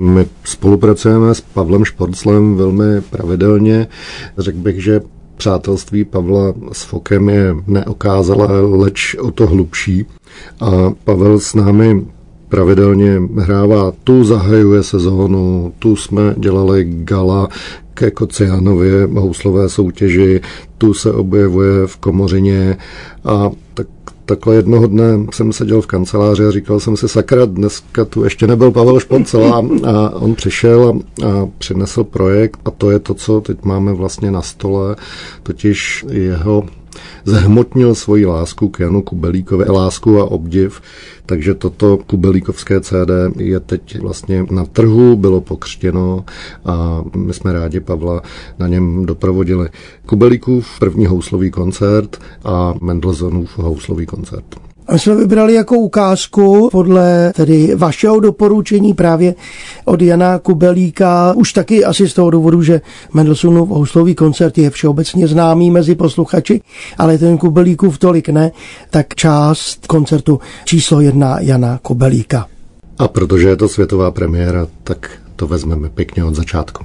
My 0.00 0.26
spolupracujeme 0.44 1.34
s 1.34 1.40
Pavlem 1.40 1.84
Šporclem 1.84 2.56
velmi 2.56 3.00
pravidelně. 3.00 3.86
Řekl 4.38 4.58
bych, 4.58 4.82
že 4.82 5.00
přátelství 5.36 6.04
Pavla 6.04 6.54
s 6.72 6.82
Fokem 6.82 7.28
je 7.28 7.54
neokázalé, 7.66 8.60
leč 8.60 9.14
o 9.14 9.30
to 9.30 9.46
hlubší. 9.46 10.06
A 10.60 10.70
Pavel 11.04 11.40
s 11.40 11.54
námi 11.54 12.06
pravidelně 12.50 13.22
hrává. 13.38 13.92
Tu 14.04 14.24
zahajuje 14.24 14.82
sezónu, 14.82 15.72
tu 15.78 15.96
jsme 15.96 16.34
dělali 16.38 16.84
gala 16.88 17.48
ke 17.94 18.10
Kocianově 18.10 19.08
houslové 19.12 19.68
soutěži, 19.68 20.40
tu 20.78 20.94
se 20.94 21.12
objevuje 21.12 21.86
v 21.86 21.96
Komořině 21.96 22.76
a 23.24 23.50
tak 23.74 23.86
takhle 24.24 24.54
jednoho 24.54 24.86
dne 24.86 25.26
jsem 25.32 25.52
seděl 25.52 25.80
v 25.80 25.86
kanceláři 25.86 26.44
a 26.44 26.50
říkal 26.50 26.80
jsem 26.80 26.96
si, 26.96 27.08
sakra, 27.08 27.44
dneska 27.44 28.04
tu 28.04 28.24
ještě 28.24 28.46
nebyl 28.46 28.70
Pavel 28.70 29.00
Šponcel 29.00 29.54
a 29.84 30.10
on 30.10 30.34
přišel 30.34 30.88
a, 30.88 31.26
a 31.26 31.48
přinesl 31.58 32.04
projekt 32.04 32.60
a 32.64 32.70
to 32.70 32.90
je 32.90 32.98
to, 32.98 33.14
co 33.14 33.40
teď 33.40 33.64
máme 33.64 33.92
vlastně 33.92 34.30
na 34.30 34.42
stole, 34.42 34.96
totiž 35.42 36.04
jeho 36.10 36.64
zhmotnil 37.24 37.94
svoji 37.94 38.26
lásku 38.26 38.68
k 38.68 38.80
Janu 38.80 39.02
Kubelíkovi, 39.02 39.64
lásku 39.68 40.20
a 40.20 40.24
obdiv, 40.24 40.80
takže 41.26 41.54
toto 41.54 41.98
kubelíkovské 42.06 42.80
CD 42.80 43.10
je 43.38 43.60
teď 43.60 44.00
vlastně 44.00 44.46
na 44.50 44.64
trhu, 44.64 45.16
bylo 45.16 45.40
pokřtěno 45.40 46.24
a 46.64 47.04
my 47.16 47.34
jsme 47.34 47.52
rádi 47.52 47.80
Pavla 47.80 48.22
na 48.58 48.68
něm 48.68 49.06
doprovodili. 49.06 49.68
Kubelíkův 50.06 50.78
první 50.78 51.06
houslový 51.06 51.50
koncert 51.50 52.20
a 52.44 52.74
Mendelssohnův 52.80 53.58
houslový 53.58 54.06
koncert. 54.06 54.69
My 54.92 54.98
jsme 54.98 55.14
vybrali 55.14 55.54
jako 55.54 55.76
ukázku 55.76 56.68
podle 56.72 57.32
tedy 57.36 57.74
vašeho 57.74 58.20
doporučení 58.20 58.94
právě 58.94 59.34
od 59.84 60.02
Jana 60.02 60.38
Kubelíka, 60.38 61.32
už 61.36 61.52
taky 61.52 61.84
asi 61.84 62.08
z 62.08 62.14
toho 62.14 62.30
důvodu, 62.30 62.62
že 62.62 62.80
Mendelssohnův 63.14 63.68
houslový 63.68 64.14
koncert 64.14 64.58
je 64.58 64.70
všeobecně 64.70 65.28
známý 65.28 65.70
mezi 65.70 65.94
posluchači, 65.94 66.60
ale 66.98 67.18
ten 67.18 67.38
Kubelíkův 67.38 67.98
tolik 67.98 68.28
ne, 68.28 68.52
tak 68.90 69.14
část 69.14 69.86
koncertu 69.86 70.40
číslo 70.64 71.00
jedna 71.00 71.40
Jana 71.40 71.78
Kubelíka. 71.82 72.46
A 72.98 73.08
protože 73.08 73.48
je 73.48 73.56
to 73.56 73.68
světová 73.68 74.10
premiéra, 74.10 74.66
tak 74.84 75.10
to 75.36 75.46
vezmeme 75.46 75.88
pěkně 75.88 76.24
od 76.24 76.34
začátku. 76.34 76.84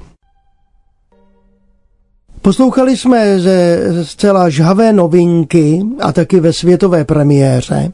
Poslouchali 2.46 2.98
jsme 2.98 3.40
ze 3.40 3.80
zcela 4.04 4.50
žhavé 4.50 4.94
novinky 4.94 5.82
a 6.02 6.12
taky 6.12 6.40
ve 6.40 6.54
světové 6.54 7.06
premiéře 7.06 7.92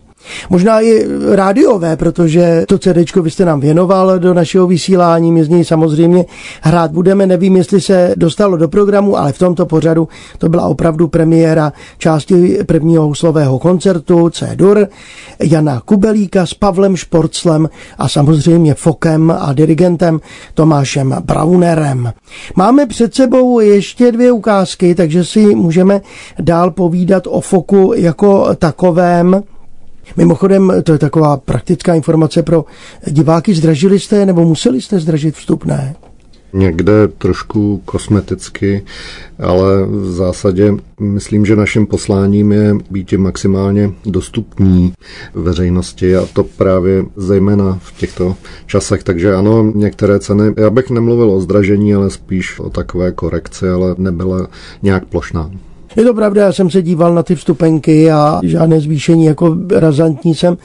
Možná 0.49 0.81
i 0.81 1.05
rádiové, 1.31 1.95
protože 1.95 2.65
to 2.67 2.77
CD 2.77 3.15
vy 3.21 3.31
jste 3.31 3.45
nám 3.45 3.59
věnoval 3.59 4.19
do 4.19 4.33
našeho 4.33 4.67
vysílání, 4.67 5.31
my 5.31 5.43
z 5.43 5.49
něj 5.49 5.65
samozřejmě 5.65 6.25
hrát 6.61 6.91
budeme. 6.91 7.25
Nevím, 7.25 7.55
jestli 7.55 7.81
se 7.81 8.13
dostalo 8.17 8.57
do 8.57 8.67
programu, 8.67 9.17
ale 9.17 9.33
v 9.33 9.37
tomto 9.37 9.65
pořadu 9.65 10.07
to 10.37 10.49
byla 10.49 10.67
opravdu 10.67 11.07
premiéra 11.07 11.73
části 11.97 12.59
prvního 12.65 13.03
houslového 13.03 13.59
koncertu 13.59 14.29
C-dur 14.29 14.87
Jana 15.43 15.81
Kubelíka 15.85 16.45
s 16.45 16.53
Pavlem 16.53 16.95
Šporclem 16.95 17.69
a 17.97 18.09
samozřejmě 18.09 18.73
Fokem 18.73 19.33
a 19.39 19.53
dirigentem 19.53 20.19
Tomášem 20.53 21.15
Braunerem. 21.25 22.13
Máme 22.55 22.85
před 22.85 23.15
sebou 23.15 23.59
ještě 23.59 24.11
dvě 24.11 24.31
ukázky, 24.31 24.95
takže 24.95 25.25
si 25.25 25.55
můžeme 25.55 26.01
dál 26.39 26.71
povídat 26.71 27.27
o 27.27 27.41
Foku 27.41 27.93
jako 27.95 28.55
takovém. 28.55 29.43
Mimochodem, 30.17 30.73
to 30.83 30.91
je 30.91 30.97
taková 30.97 31.37
praktická 31.37 31.93
informace 31.93 32.43
pro 32.43 32.65
diváky. 33.07 33.53
Zdražili 33.53 33.99
jste 33.99 34.25
nebo 34.25 34.45
museli 34.45 34.81
jste 34.81 34.99
zdražit 34.99 35.35
vstupné? 35.35 35.95
Někde 36.53 37.07
trošku 37.07 37.81
kosmeticky, 37.85 38.83
ale 39.39 39.85
v 39.85 40.11
zásadě 40.11 40.73
myslím, 40.99 41.45
že 41.45 41.55
naším 41.55 41.87
posláním 41.87 42.51
je 42.51 42.75
být 42.91 43.13
maximálně 43.13 43.91
dostupní 44.05 44.93
veřejnosti 45.33 46.15
a 46.15 46.25
to 46.33 46.43
právě 46.43 47.05
zejména 47.15 47.79
v 47.81 47.97
těchto 47.97 48.35
časech. 48.65 49.03
Takže 49.03 49.35
ano, 49.35 49.71
některé 49.75 50.19
ceny, 50.19 50.43
já 50.57 50.69
bych 50.69 50.89
nemluvil 50.89 51.31
o 51.31 51.41
zdražení, 51.41 51.93
ale 51.95 52.09
spíš 52.09 52.59
o 52.59 52.69
takové 52.69 53.11
korekci, 53.11 53.69
ale 53.69 53.95
nebyla 53.97 54.47
nějak 54.81 55.05
plošná. 55.05 55.51
Je 55.95 56.03
to 56.03 56.13
pravda, 56.13 56.45
já 56.45 56.53
jsem 56.53 56.69
se 56.69 56.81
díval 56.81 57.13
na 57.13 57.23
ty 57.23 57.35
vstupenky 57.35 58.11
a 58.11 58.39
žádné 58.43 58.79
zvýšení 58.79 59.25
jako 59.25 59.57
razantní 59.75 60.35
jsem 60.35 60.57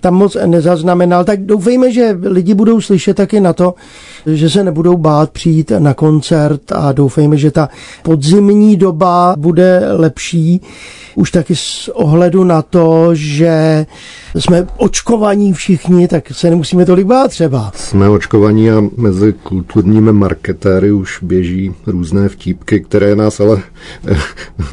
tam 0.00 0.14
moc 0.14 0.36
nezaznamenal. 0.46 1.24
Tak 1.24 1.46
doufejme, 1.46 1.92
že 1.92 2.18
lidi 2.22 2.54
budou 2.54 2.80
slyšet 2.80 3.16
taky 3.16 3.40
na 3.40 3.52
to, 3.52 3.74
že 4.26 4.50
se 4.50 4.64
nebudou 4.64 4.96
bát 4.96 5.30
přijít 5.30 5.72
na 5.78 5.94
koncert 5.94 6.72
a 6.72 6.92
doufejme, 6.92 7.36
že 7.36 7.50
ta 7.50 7.68
podzimní 8.02 8.76
doba 8.76 9.34
bude 9.38 9.82
lepší. 9.92 10.60
Už 11.14 11.30
taky 11.30 11.56
s 11.56 11.90
ohledu 11.94 12.44
na 12.44 12.62
to, 12.62 13.14
že 13.14 13.86
jsme 14.34 14.66
očkovaní 14.76 15.52
všichni, 15.52 16.08
tak 16.08 16.32
se 16.32 16.50
nemusíme 16.50 16.86
tolik 16.86 17.06
bát 17.06 17.28
třeba. 17.28 17.72
Jsme 17.74 18.08
očkovaní 18.08 18.70
a 18.70 18.82
mezi 18.96 19.32
kulturními 19.32 20.12
marketéry 20.12 20.92
už 20.92 21.18
běží 21.22 21.74
různé 21.86 22.28
vtípky, 22.28 22.80
které 22.80 23.16
nás 23.16 23.40
ale 23.40 23.62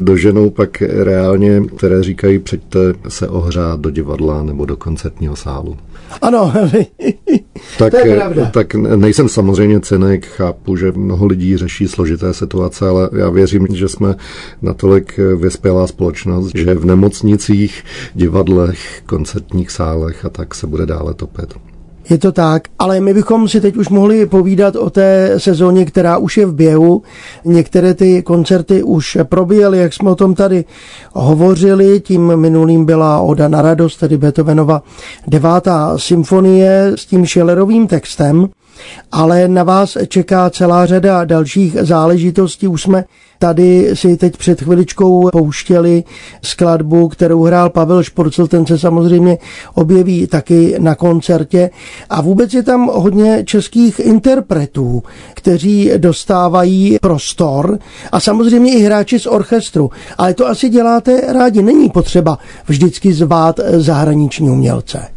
doženou 0.00 0.50
pak 0.50 0.82
reálně, 0.82 1.60
které 1.76 2.02
říkají, 2.02 2.38
přijďte 2.38 2.78
se 3.08 3.28
ohřát 3.28 3.80
do 3.80 3.90
divadla 3.90 4.42
nebo 4.42 4.64
do 4.64 4.76
koncertního 4.76 5.36
sálu. 5.36 5.76
Ano, 6.22 6.52
tak, 7.78 7.90
to 7.90 7.96
je 7.96 8.16
pravda. 8.16 8.50
tak 8.50 8.74
nejsem 8.74 9.28
samozřejmě 9.28 9.80
cynik, 9.80 10.26
chápu, 10.26 10.76
že 10.76 10.92
mnoho 10.92 11.26
lidí 11.26 11.56
řeší 11.56 11.88
složité 11.88 12.34
situace, 12.34 12.88
ale 12.88 13.10
já 13.18 13.30
věřím, 13.30 13.66
že 13.72 13.88
jsme 13.88 14.14
natolik 14.62 15.20
vyspělá 15.36 15.86
společnost, 15.86 16.50
že 16.54 16.74
v 16.74 16.84
nemocnicích, 16.84 17.84
divadlech, 18.14 19.02
koncertních 19.06 19.70
sálech 19.70 20.24
a 20.24 20.28
tak 20.28 20.54
se 20.54 20.66
bude 20.66 20.86
dále 20.86 21.14
topit. 21.14 21.54
Je 22.10 22.18
to 22.18 22.32
tak, 22.32 22.62
ale 22.78 23.00
my 23.00 23.14
bychom 23.14 23.48
si 23.48 23.60
teď 23.60 23.76
už 23.76 23.88
mohli 23.88 24.26
povídat 24.26 24.76
o 24.76 24.90
té 24.90 25.34
sezóně, 25.36 25.84
která 25.84 26.18
už 26.18 26.36
je 26.36 26.46
v 26.46 26.54
běhu. 26.54 27.02
Některé 27.44 27.94
ty 27.94 28.22
koncerty 28.22 28.82
už 28.82 29.18
probíhaly, 29.24 29.78
jak 29.78 29.92
jsme 29.92 30.10
o 30.10 30.14
tom 30.14 30.34
tady 30.34 30.64
hovořili. 31.12 32.00
Tím 32.00 32.36
minulým 32.36 32.84
byla 32.84 33.20
Oda 33.20 33.48
na 33.48 33.62
radost, 33.62 33.96
tedy 33.96 34.16
Beethovenova 34.16 34.82
devátá 35.26 35.98
symfonie 35.98 36.92
s 36.94 37.06
tím 37.06 37.26
Schillerovým 37.26 37.86
textem. 37.86 38.48
Ale 39.12 39.48
na 39.48 39.62
vás 39.62 39.96
čeká 40.08 40.50
celá 40.50 40.86
řada 40.86 41.24
dalších 41.24 41.76
záležitostí. 41.80 42.68
Už 42.68 42.82
jsme 42.82 43.04
Tady 43.42 43.90
si 43.94 44.16
teď 44.16 44.36
před 44.36 44.60
chviličkou 44.60 45.30
pouštěli 45.32 46.04
skladbu, 46.42 47.08
kterou 47.08 47.42
hrál 47.42 47.70
Pavel 47.70 48.02
Šporcel, 48.02 48.46
ten 48.46 48.66
se 48.66 48.78
samozřejmě 48.78 49.38
objeví 49.74 50.26
taky 50.26 50.74
na 50.78 50.94
koncertě. 50.94 51.70
A 52.10 52.20
vůbec 52.20 52.54
je 52.54 52.62
tam 52.62 52.86
hodně 52.86 53.42
českých 53.46 54.00
interpretů, 54.00 55.02
kteří 55.34 55.90
dostávají 55.96 56.98
prostor 57.02 57.78
a 58.12 58.20
samozřejmě 58.20 58.74
i 58.74 58.80
hráči 58.80 59.18
z 59.18 59.26
orchestru. 59.26 59.90
Ale 60.18 60.34
to 60.34 60.46
asi 60.46 60.68
děláte 60.68 61.20
rádi, 61.32 61.62
není 61.62 61.90
potřeba 61.90 62.38
vždycky 62.66 63.12
zvát 63.12 63.60
zahraniční 63.72 64.50
umělce. 64.50 65.08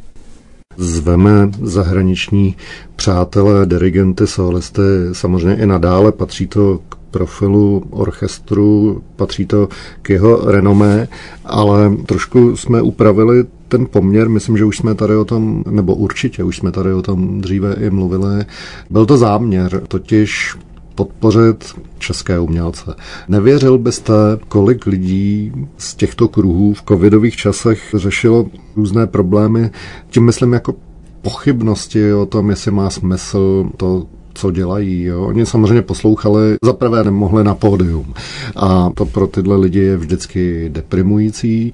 Zveme 0.77 1.31
zahraniční 1.61 2.55
přátelé, 2.95 3.65
dirigenty, 3.65 4.27
solisty, 4.27 4.81
samozřejmě 5.11 5.63
i 5.63 5.65
nadále 5.65 6.11
patří 6.11 6.47
to 6.47 6.79
k 6.89 6.95
profilu 7.15 7.83
orchestru, 7.89 9.01
patří 9.15 9.45
to 9.45 9.69
k 10.01 10.09
jeho 10.09 10.51
renomé, 10.51 11.07
ale 11.45 11.95
trošku 12.05 12.57
jsme 12.57 12.81
upravili 12.81 13.43
ten 13.67 13.85
poměr, 13.85 14.29
myslím, 14.29 14.57
že 14.57 14.65
už 14.65 14.77
jsme 14.77 14.95
tady 14.95 15.15
o 15.15 15.25
tom, 15.25 15.63
nebo 15.69 15.95
určitě 15.95 16.43
už 16.43 16.57
jsme 16.57 16.71
tady 16.71 16.93
o 16.93 17.01
tom 17.01 17.41
dříve 17.41 17.73
i 17.73 17.89
mluvili. 17.89 18.45
Byl 18.89 19.05
to 19.05 19.17
záměr, 19.17 19.81
totiž 19.87 20.55
podpořit 20.95 21.73
české 21.97 22.39
umělce. 22.39 22.95
Nevěřil 23.27 23.77
byste, 23.77 24.13
kolik 24.47 24.85
lidí 24.85 25.51
z 25.77 25.95
těchto 25.95 26.27
kruhů 26.27 26.73
v 26.73 26.83
covidových 26.83 27.35
časech 27.35 27.95
řešilo 27.97 28.45
různé 28.75 29.07
problémy, 29.07 29.69
tím 30.09 30.25
myslím 30.25 30.53
jako 30.53 30.73
pochybnosti 31.21 32.13
o 32.13 32.25
tom, 32.25 32.49
jestli 32.49 32.71
má 32.71 32.89
smysl 32.89 33.69
to 33.77 34.07
co 34.35 34.51
dělají. 34.51 35.03
Jo. 35.03 35.27
Oni 35.27 35.45
samozřejmě 35.45 35.81
poslouchali, 35.81 36.55
za 36.63 36.73
prvé 36.73 37.03
nemohli 37.03 37.43
na 37.43 37.55
pódium 37.55 38.13
a 38.55 38.89
to 38.95 39.05
pro 39.05 39.27
tyhle 39.27 39.55
lidi 39.57 39.79
je 39.79 39.97
vždycky 39.97 40.69
deprimující 40.69 41.73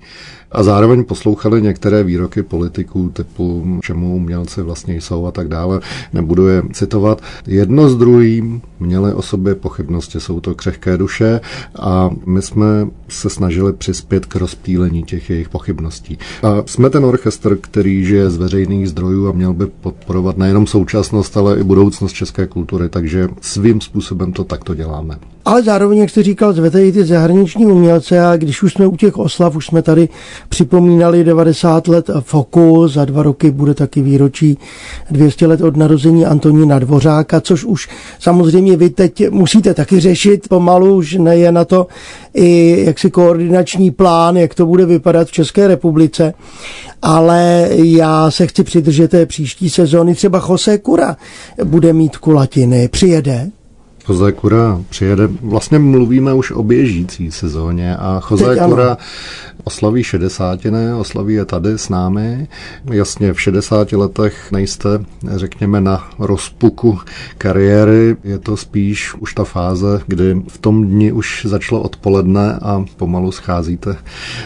a 0.51 0.63
zároveň 0.63 1.03
poslouchali 1.03 1.61
některé 1.61 2.03
výroky 2.03 2.43
politiků 2.43 3.09
typu, 3.09 3.79
čemu 3.83 4.15
umělci 4.15 4.61
vlastně 4.61 4.95
jsou 4.95 5.25
a 5.25 5.31
tak 5.31 5.47
dále. 5.47 5.79
Nebudu 6.13 6.47
je 6.47 6.63
citovat. 6.73 7.21
Jedno 7.47 7.89
s 7.89 7.95
druhým 7.95 8.61
měli 8.79 9.13
o 9.13 9.21
sobě 9.21 9.55
pochybnosti, 9.55 10.19
jsou 10.19 10.39
to 10.39 10.55
křehké 10.55 10.97
duše 10.97 11.39
a 11.79 12.09
my 12.25 12.41
jsme 12.41 12.87
se 13.07 13.29
snažili 13.29 13.73
přispět 13.73 14.25
k 14.25 14.35
rozpílení 14.35 15.03
těch 15.03 15.29
jejich 15.29 15.49
pochybností. 15.49 16.17
A 16.43 16.63
jsme 16.65 16.89
ten 16.89 17.05
orchestr, 17.05 17.57
který 17.61 18.05
žije 18.05 18.29
z 18.29 18.37
veřejných 18.37 18.89
zdrojů 18.89 19.29
a 19.29 19.31
měl 19.31 19.53
by 19.53 19.65
podporovat 19.65 20.37
nejenom 20.37 20.67
současnost, 20.67 21.37
ale 21.37 21.59
i 21.59 21.63
budoucnost 21.63 22.13
české 22.13 22.47
kultury, 22.47 22.89
takže 22.89 23.29
svým 23.41 23.81
způsobem 23.81 24.33
to 24.33 24.43
takto 24.43 24.75
děláme. 24.75 25.17
Ale 25.45 25.63
zároveň, 25.63 25.97
jak 25.97 26.09
jste 26.09 26.23
říkal, 26.23 26.53
zvete 26.53 26.85
i 26.85 26.91
ty 26.91 27.05
zahraniční 27.05 27.65
umělce 27.65 28.25
a 28.25 28.37
když 28.37 28.63
už 28.63 28.73
jsme 28.73 28.87
u 28.87 28.97
těch 28.97 29.17
oslav, 29.17 29.55
už 29.55 29.65
jsme 29.65 29.81
tady 29.81 30.09
připomínali 30.49 31.23
90 31.23 31.87
let 31.87 32.09
Foku, 32.19 32.87
za 32.87 33.05
dva 33.05 33.23
roky 33.23 33.51
bude 33.51 33.73
taky 33.73 34.01
výročí 34.01 34.57
200 35.11 35.47
let 35.47 35.61
od 35.61 35.77
narození 35.77 36.25
Antonína 36.25 36.79
Dvořáka, 36.79 37.41
což 37.41 37.63
už 37.63 37.89
samozřejmě 38.19 38.77
vy 38.77 38.89
teď 38.89 39.29
musíte 39.29 39.73
taky 39.73 39.99
řešit 39.99 40.49
pomalu, 40.49 40.95
už 40.95 41.13
neje 41.13 41.51
na 41.51 41.65
to 41.65 41.87
i 42.33 42.83
jaksi 42.85 43.11
koordinační 43.11 43.91
plán, 43.91 44.37
jak 44.37 44.53
to 44.55 44.65
bude 44.65 44.85
vypadat 44.85 45.27
v 45.27 45.31
České 45.31 45.67
republice. 45.67 46.33
Ale 47.01 47.69
já 47.71 48.31
se 48.31 48.47
chci 48.47 48.63
přidržet 48.63 49.11
té 49.11 49.25
příští 49.25 49.69
sezóny. 49.69 50.15
Třeba 50.15 50.45
Jose 50.49 50.77
Kura 50.77 51.17
bude 51.63 51.93
mít 51.93 52.17
kulatiny, 52.17 52.87
přijede. 52.87 53.51
Jose 54.09 54.31
Kura 54.31 54.81
přijede, 54.89 55.27
vlastně 55.41 55.79
mluvíme 55.79 56.33
už 56.33 56.51
o 56.51 56.63
běžící 56.63 57.31
sezóně 57.31 57.97
a 57.97 58.21
Jose 58.31 58.57
Kura 58.65 58.97
oslaví 59.63 60.03
60. 60.03 60.59
oslaví 60.97 61.33
je 61.33 61.45
tady 61.45 61.69
s 61.69 61.89
námi. 61.89 62.47
Jasně 62.91 63.33
v 63.33 63.41
60 63.41 63.91
letech 63.91 64.51
nejste, 64.51 64.89
řekněme, 65.35 65.81
na 65.81 66.09
rozpuku 66.19 66.99
kariéry, 67.37 68.15
je 68.23 68.39
to 68.39 68.57
spíš 68.57 69.13
už 69.13 69.33
ta 69.33 69.43
fáze, 69.43 70.01
kdy 70.07 70.41
v 70.47 70.57
tom 70.57 70.87
dni 70.87 71.11
už 71.11 71.45
začalo 71.49 71.81
odpoledne 71.81 72.59
a 72.61 72.85
pomalu 72.97 73.31
scházíte 73.31 73.95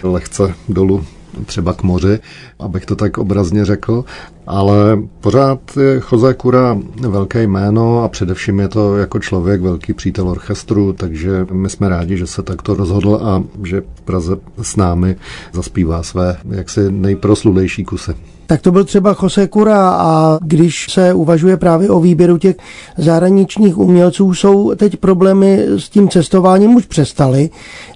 lehce 0.03 0.53
dolů 0.69 1.05
třeba 1.45 1.73
k 1.73 1.83
moři, 1.83 2.19
abych 2.59 2.85
to 2.85 2.95
tak 2.95 3.17
obrazně 3.17 3.65
řekl, 3.65 4.05
ale 4.47 4.99
pořád 5.21 5.59
je 5.79 6.01
Jose 6.11 6.33
Kura 6.33 6.77
velké 7.09 7.43
jméno 7.43 8.03
a 8.03 8.07
především 8.07 8.59
je 8.59 8.67
to 8.67 8.97
jako 8.97 9.19
člověk 9.19 9.61
velký 9.61 9.93
přítel 9.93 10.29
orchestru, 10.29 10.93
takže 10.93 11.47
my 11.51 11.69
jsme 11.69 11.89
rádi, 11.89 12.17
že 12.17 12.27
se 12.27 12.43
takto 12.43 12.75
rozhodl 12.75 13.15
a 13.15 13.43
že 13.63 13.81
v 13.95 14.01
Praze 14.01 14.37
s 14.61 14.75
námi 14.75 15.15
zaspívá 15.53 16.03
své 16.03 16.37
jaksi 16.49 16.91
nejproslulejší 16.91 17.85
kusy. 17.85 18.11
Tak 18.47 18.61
to 18.61 18.71
byl 18.71 18.83
třeba 18.83 19.15
Jose 19.23 19.47
Kura 19.47 19.89
a 19.89 20.39
když 20.41 20.87
se 20.89 21.13
uvažuje 21.13 21.57
právě 21.57 21.89
o 21.89 21.99
výběru 21.99 22.37
těch 22.37 22.55
zahraničních 22.97 23.77
umělců, 23.77 24.33
jsou 24.33 24.75
teď 24.75 24.97
problémy 24.97 25.65
s 25.67 25.89
tím 25.89 26.09
cestováním 26.09 26.75
už 26.75 26.85
přestaly. 26.85 27.49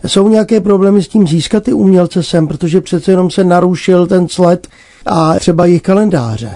Jsou 0.06 0.28
nějaké 0.30 0.62
problémy 0.62 1.04
s 1.04 1.08
tím 1.08 1.28
získat 1.28 1.64
ty 1.64 1.74
umělce 1.74 2.24
sem, 2.24 2.48
protože 2.48 2.82
přece 2.82 3.12
jenom 3.12 3.32
se 3.32 3.44
narušil 3.44 4.08
ten 4.08 4.28
sled 4.28 4.68
a 5.06 5.34
třeba 5.40 5.66
jejich 5.66 5.82
kalendáře. 5.82 6.56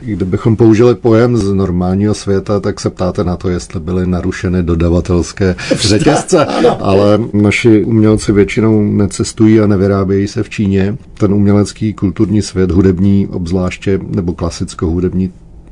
Kdybychom 0.00 0.56
použili 0.56 0.94
pojem 0.94 1.36
z 1.36 1.52
normálního 1.52 2.14
světa, 2.14 2.60
tak 2.60 2.80
se 2.80 2.90
ptáte 2.90 3.24
na 3.24 3.36
to, 3.36 3.48
jestli 3.48 3.80
byly 3.80 4.06
narušeny 4.06 4.62
dodavatelské 4.62 5.54
řetězce, 5.74 6.44
ale 6.80 7.20
naši 7.32 7.84
umělci 7.84 8.32
většinou 8.32 8.82
necestují 8.82 9.60
a 9.60 9.66
nevyrábějí 9.66 10.28
se 10.28 10.42
v 10.42 10.50
Číně. 10.50 10.96
Ten 11.18 11.34
umělecký 11.34 11.92
kulturní 11.92 12.42
svět, 12.42 12.70
hudební 12.70 13.26
obzvláště, 13.26 14.00
nebo 14.10 14.32
klasicko-hudební, 14.32 15.30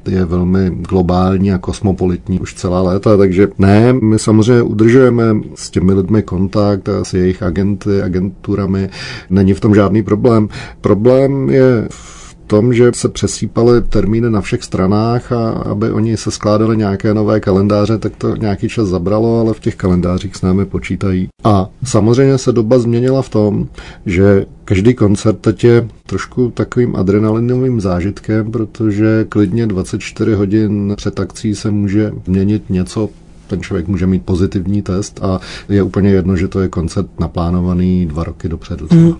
je 0.08 0.24
velmi 0.24 0.70
globální 0.70 1.52
a 1.52 1.58
kosmopolitní 1.58 2.40
už 2.40 2.54
celá 2.54 2.82
léta, 2.82 3.16
takže 3.16 3.48
ne, 3.58 3.92
my 3.92 4.18
samozřejmě 4.18 4.62
udržujeme 4.62 5.24
s 5.54 5.70
těmi 5.70 5.92
lidmi 5.92 6.22
kontakt 6.22 6.88
a 6.88 7.04
s 7.04 7.14
jejich 7.14 7.42
agenty, 7.42 8.02
agenturami, 8.02 8.90
není 9.30 9.54
v 9.54 9.60
tom 9.60 9.74
žádný 9.74 10.02
problém. 10.02 10.48
Problém 10.80 11.50
je 11.50 11.88
v 11.90 12.19
tom, 12.50 12.74
že 12.74 12.90
se 12.94 13.08
přesýpaly 13.08 13.82
termíny 13.82 14.30
na 14.30 14.40
všech 14.40 14.62
stranách 14.62 15.32
a 15.32 15.50
aby 15.50 15.90
oni 15.90 16.16
se 16.16 16.30
skládali 16.30 16.76
nějaké 16.76 17.14
nové 17.14 17.40
kalendáře, 17.40 17.98
tak 17.98 18.16
to 18.16 18.36
nějaký 18.36 18.68
čas 18.68 18.88
zabralo, 18.88 19.40
ale 19.40 19.54
v 19.54 19.60
těch 19.60 19.76
kalendářích 19.76 20.36
s 20.36 20.42
námi 20.42 20.64
počítají. 20.64 21.28
A 21.44 21.68
samozřejmě 21.84 22.38
se 22.38 22.52
doba 22.52 22.78
změnila 22.78 23.22
v 23.22 23.28
tom, 23.28 23.68
že 24.06 24.46
každý 24.64 24.94
koncert 24.94 25.38
teď 25.38 25.64
je 25.64 25.88
trošku 26.06 26.50
takovým 26.50 26.96
adrenalinovým 26.96 27.80
zážitkem, 27.80 28.52
protože 28.52 29.26
klidně 29.28 29.66
24 29.66 30.34
hodin 30.34 30.92
před 30.96 31.20
akcí 31.20 31.54
se 31.54 31.70
může 31.70 32.12
změnit 32.26 32.62
něco 32.70 33.08
ten 33.46 33.60
člověk 33.60 33.88
může 33.88 34.06
mít 34.06 34.22
pozitivní 34.24 34.82
test 34.82 35.20
a 35.22 35.40
je 35.68 35.82
úplně 35.82 36.10
jedno, 36.10 36.36
že 36.36 36.48
to 36.48 36.60
je 36.60 36.68
koncert 36.68 37.20
naplánovaný 37.20 38.06
dva 38.06 38.24
roky 38.24 38.48
dopředu. 38.48 38.86
Mm. 38.92 39.14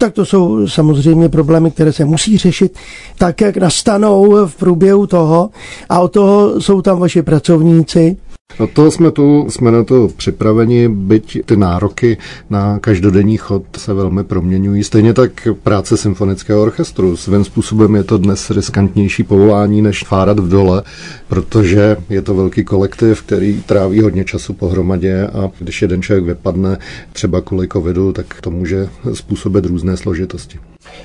Tak 0.00 0.14
to 0.14 0.24
jsou 0.24 0.68
samozřejmě 0.68 1.28
problémy, 1.28 1.70
které 1.70 1.92
se 1.92 2.04
musí 2.04 2.38
řešit 2.38 2.78
tak, 3.18 3.40
jak 3.40 3.56
nastanou 3.56 4.46
v 4.46 4.56
průběhu 4.56 5.06
toho. 5.06 5.50
A 5.88 6.00
od 6.00 6.08
toho 6.12 6.60
jsou 6.60 6.82
tam 6.82 6.98
vaši 6.98 7.22
pracovníci, 7.22 8.16
No 8.60 8.66
to 8.66 8.90
jsme 8.90 9.10
tu, 9.10 9.46
jsme 9.48 9.70
na 9.70 9.84
to 9.84 10.08
připraveni, 10.16 10.88
byť 10.88 11.38
ty 11.44 11.56
nároky 11.56 12.18
na 12.50 12.78
každodenní 12.78 13.36
chod 13.36 13.62
se 13.76 13.94
velmi 13.94 14.24
proměňují. 14.24 14.84
Stejně 14.84 15.14
tak 15.14 15.48
práce 15.62 15.96
symfonického 15.96 16.62
orchestru. 16.62 17.16
Svým 17.16 17.44
způsobem 17.44 17.94
je 17.94 18.04
to 18.04 18.18
dnes 18.18 18.50
riskantnější 18.50 19.22
povolání 19.22 19.82
než 19.82 20.04
fárat 20.04 20.38
v 20.38 20.48
dole, 20.48 20.82
protože 21.28 21.96
je 22.10 22.22
to 22.22 22.34
velký 22.34 22.64
kolektiv, 22.64 23.22
který 23.22 23.62
tráví 23.62 24.00
hodně 24.00 24.24
času 24.24 24.52
pohromadě 24.52 25.26
a 25.26 25.50
když 25.58 25.82
jeden 25.82 26.02
člověk 26.02 26.24
vypadne 26.24 26.78
třeba 27.12 27.40
kvůli 27.40 27.68
covidu, 27.68 28.12
tak 28.12 28.40
to 28.40 28.50
může 28.50 28.88
způsobit 29.12 29.66
různé 29.66 29.96
složitosti. 29.96 30.58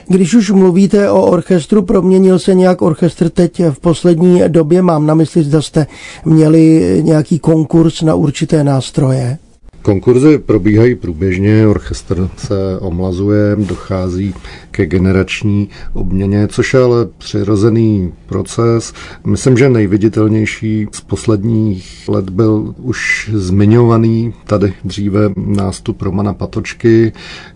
Když 0.08 0.34
už 0.34 0.52
mluvíte 0.52 1.12
o 1.12 1.22
orchestru, 1.26 1.82
proměnil 1.82 2.40
se 2.40 2.56
nějak 2.56 2.82
orchestr 2.82 3.30
teď 3.30 3.64
v 3.72 3.80
poslední 3.80 4.42
době? 4.48 4.82
Mám 4.82 5.06
na 5.06 5.14
mysli, 5.14 5.44
zda 5.44 5.62
jste 5.62 5.88
měli 6.26 7.00
nějaký 7.04 7.40
konkurs 7.40 8.02
na 8.02 8.16
určité 8.16 8.64
nástroje? 8.64 9.38
Konkurzy 9.86 10.38
probíhají 10.38 10.96
průběžně, 10.96 11.68
orchestr 11.68 12.30
se 12.38 12.80
omlazuje, 12.80 13.56
dochází 13.56 14.34
ke 14.72 14.86
generační 14.86 15.70
obměně, 15.94 16.48
což 16.48 16.74
je 16.74 16.80
ale 16.80 17.06
přirozený 17.18 18.14
proces. 18.26 18.94
Myslím, 19.26 19.58
že 19.58 19.70
nejviditelnější 19.70 20.88
z 20.92 21.02
posledních 21.02 22.04
let 22.08 22.30
byl 22.30 22.76
už 22.78 23.30
zmiňovaný 23.34 24.34
tady 24.44 24.74
dříve 24.84 25.30
nástup 25.36 26.02
Romana 26.02 26.34
Patočky 26.34 27.12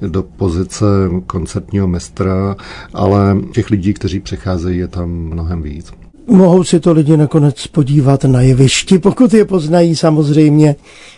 do 0.08 0.24
pozice 0.24 0.86
koncertního 1.28 1.88
mistra, 1.88 2.56
ale 2.94 3.38
těch 3.54 3.70
lidí, 3.70 3.94
kteří 3.94 4.20
přecházejí, 4.20 4.78
je 4.78 4.88
tam 4.88 5.10
mnohem 5.10 5.62
víc. 5.62 5.92
Mohou 6.30 6.64
si 6.64 6.80
to 6.80 6.92
lidi 6.94 7.18
nakonec 7.18 7.68
podívat 7.68 8.24
na 8.24 8.42
jevišti, 8.42 9.00
pokud 9.00 9.34
je 9.34 9.46
poznají 9.46 9.96
samozřejmě, 9.96 10.76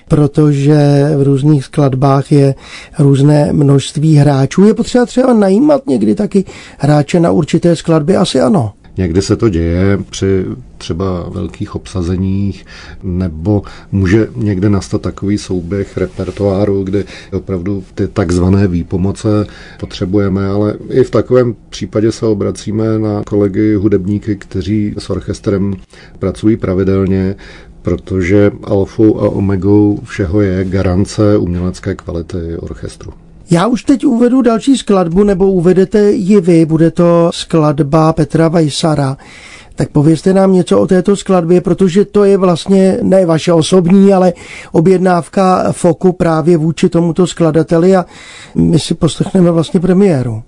protože 0.08 1.04
v 1.17 1.21
různých 1.24 1.65
skladbách 1.65 2.32
je 2.32 2.56
různé 3.00 3.54
množství 3.54 4.15
hráčů. 4.15 4.63
Je 4.63 4.74
potřeba 4.74 5.06
třeba 5.06 5.34
najímat 5.34 5.88
někdy 5.88 6.15
taky 6.15 6.45
hráče 6.78 7.19
na 7.19 7.32
určité 7.32 7.76
skladby? 7.76 8.15
Asi 8.15 8.41
ano. 8.41 8.74
Někdy 8.97 9.21
se 9.21 9.36
to 9.36 9.49
děje 9.49 9.97
při 10.10 10.45
třeba 10.77 11.30
velkých 11.30 11.75
obsazeních, 11.75 12.65
nebo 13.04 13.62
může 13.91 14.27
někde 14.36 14.69
nastat 14.69 15.01
takový 15.01 15.38
souběh 15.38 15.97
repertoáru, 15.97 16.84
kdy 16.84 17.06
opravdu 17.34 17.84
ty 17.95 18.08
takzvané 18.08 18.67
výpomoce 18.67 19.45
potřebujeme, 19.80 20.47
ale 20.47 20.73
i 20.89 21.04
v 21.04 21.12
takovém 21.12 21.56
případě 21.69 22.12
se 22.12 22.25
obracíme 22.25 22.99
na 22.99 23.23
kolegy 23.23 23.75
hudebníky, 23.75 24.36
kteří 24.36 24.95
s 24.97 25.10
orchestrem 25.10 25.73
pracují 26.19 26.58
pravidelně, 26.58 27.36
protože 27.82 28.51
alfou 28.63 29.19
a 29.19 29.30
omegou 29.30 29.99
všeho 30.04 30.41
je 30.41 30.65
garance 30.65 31.38
umělecké 31.38 31.95
kvality 31.95 32.58
orchestru. 32.58 33.13
Já 33.51 33.67
už 33.67 33.83
teď 33.83 34.05
uvedu 34.05 34.41
další 34.41 34.77
skladbu, 34.77 35.23
nebo 35.23 35.51
uvedete 35.51 36.11
ji 36.11 36.41
vy, 36.41 36.65
bude 36.65 36.91
to 36.91 37.31
skladba 37.33 38.13
Petra 38.13 38.47
Vajsara. 38.47 39.17
Tak 39.75 39.89
povězte 39.89 40.33
nám 40.33 40.53
něco 40.53 40.79
o 40.79 40.87
této 40.87 41.15
skladbě, 41.15 41.61
protože 41.61 42.05
to 42.05 42.23
je 42.23 42.37
vlastně 42.37 42.97
ne 43.01 43.25
vaše 43.25 43.53
osobní, 43.53 44.13
ale 44.13 44.33
objednávka 44.71 45.71
Foku 45.71 46.11
právě 46.11 46.57
vůči 46.57 46.89
tomuto 46.89 47.27
skladateli 47.27 47.95
a 47.95 48.05
my 48.55 48.79
si 48.79 48.93
poslechneme 48.93 49.51
vlastně 49.51 49.79
premiéru. 49.79 50.43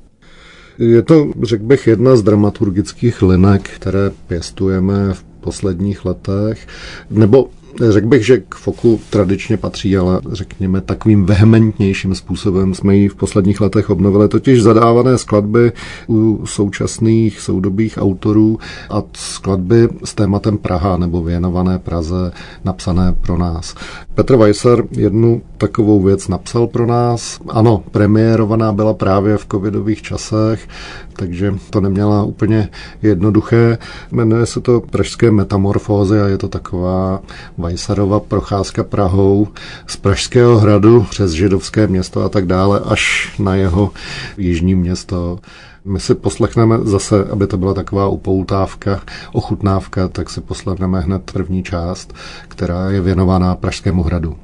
Je 0.77 1.01
to, 1.01 1.27
řekl 1.43 1.63
bych, 1.63 1.87
jedna 1.87 2.15
z 2.15 2.21
dramaturgických 2.21 3.21
linek, 3.21 3.69
které 3.75 4.11
pěstujeme 4.27 5.13
v 5.13 5.23
posledních 5.23 6.05
letech, 6.05 6.67
nebo 7.09 7.47
Řekl 7.89 8.07
bych, 8.07 8.25
že 8.25 8.37
k 8.49 8.55
foku 8.55 8.99
tradičně 9.09 9.57
patří, 9.57 9.97
ale 9.97 10.21
řekněme 10.31 10.81
takovým 10.81 11.25
vehementnějším 11.25 12.15
způsobem 12.15 12.73
jsme 12.73 12.95
ji 12.95 13.09
v 13.09 13.15
posledních 13.15 13.61
letech 13.61 13.89
obnovili, 13.89 14.27
totiž 14.27 14.61
zadávané 14.61 15.17
skladby 15.17 15.71
u 16.09 16.45
současných 16.45 17.39
soudobých 17.39 17.97
autorů 17.97 18.59
a 18.89 19.03
skladby 19.13 19.89
s 20.03 20.15
tématem 20.15 20.57
Praha 20.57 20.97
nebo 20.97 21.23
věnované 21.23 21.79
Praze 21.79 22.31
napsané 22.65 23.15
pro 23.21 23.37
nás. 23.37 23.75
Petr 24.15 24.35
Weiser 24.35 24.83
jednu 24.91 25.41
takovou 25.57 26.01
věc 26.01 26.27
napsal 26.27 26.67
pro 26.67 26.85
nás. 26.85 27.39
Ano, 27.49 27.83
premiérovaná 27.91 28.71
byla 28.71 28.93
právě 28.93 29.37
v 29.37 29.47
covidových 29.51 30.01
časech, 30.01 30.67
takže 31.15 31.55
to 31.69 31.81
neměla 31.81 32.23
úplně 32.23 32.69
jednoduché. 33.01 33.77
Jmenuje 34.11 34.45
se 34.45 34.61
to 34.61 34.81
Pražské 34.81 35.31
metamorfózy 35.31 36.21
a 36.21 36.27
je 36.27 36.37
to 36.37 36.47
taková 36.47 37.21
Vajsarova 37.57 38.19
procházka 38.19 38.83
Prahou 38.83 39.47
z 39.87 39.95
Pražského 39.95 40.57
hradu 40.57 41.05
přes 41.09 41.31
židovské 41.31 41.87
město 41.87 42.23
a 42.23 42.29
tak 42.29 42.45
dále 42.45 42.79
až 42.85 43.33
na 43.39 43.55
jeho 43.55 43.91
jižní 44.37 44.75
město. 44.75 45.39
My 45.85 45.99
si 45.99 46.15
poslechneme 46.15 46.77
zase, 46.83 47.25
aby 47.25 47.47
to 47.47 47.57
byla 47.57 47.73
taková 47.73 48.07
upoutávka, 48.07 49.01
ochutnávka, 49.33 50.07
tak 50.07 50.29
si 50.29 50.41
poslechneme 50.41 50.99
hned 50.99 51.31
první 51.31 51.63
část, 51.63 52.13
která 52.47 52.89
je 52.89 53.01
věnovaná 53.01 53.55
Pražskému 53.55 54.03
hradu. 54.03 54.35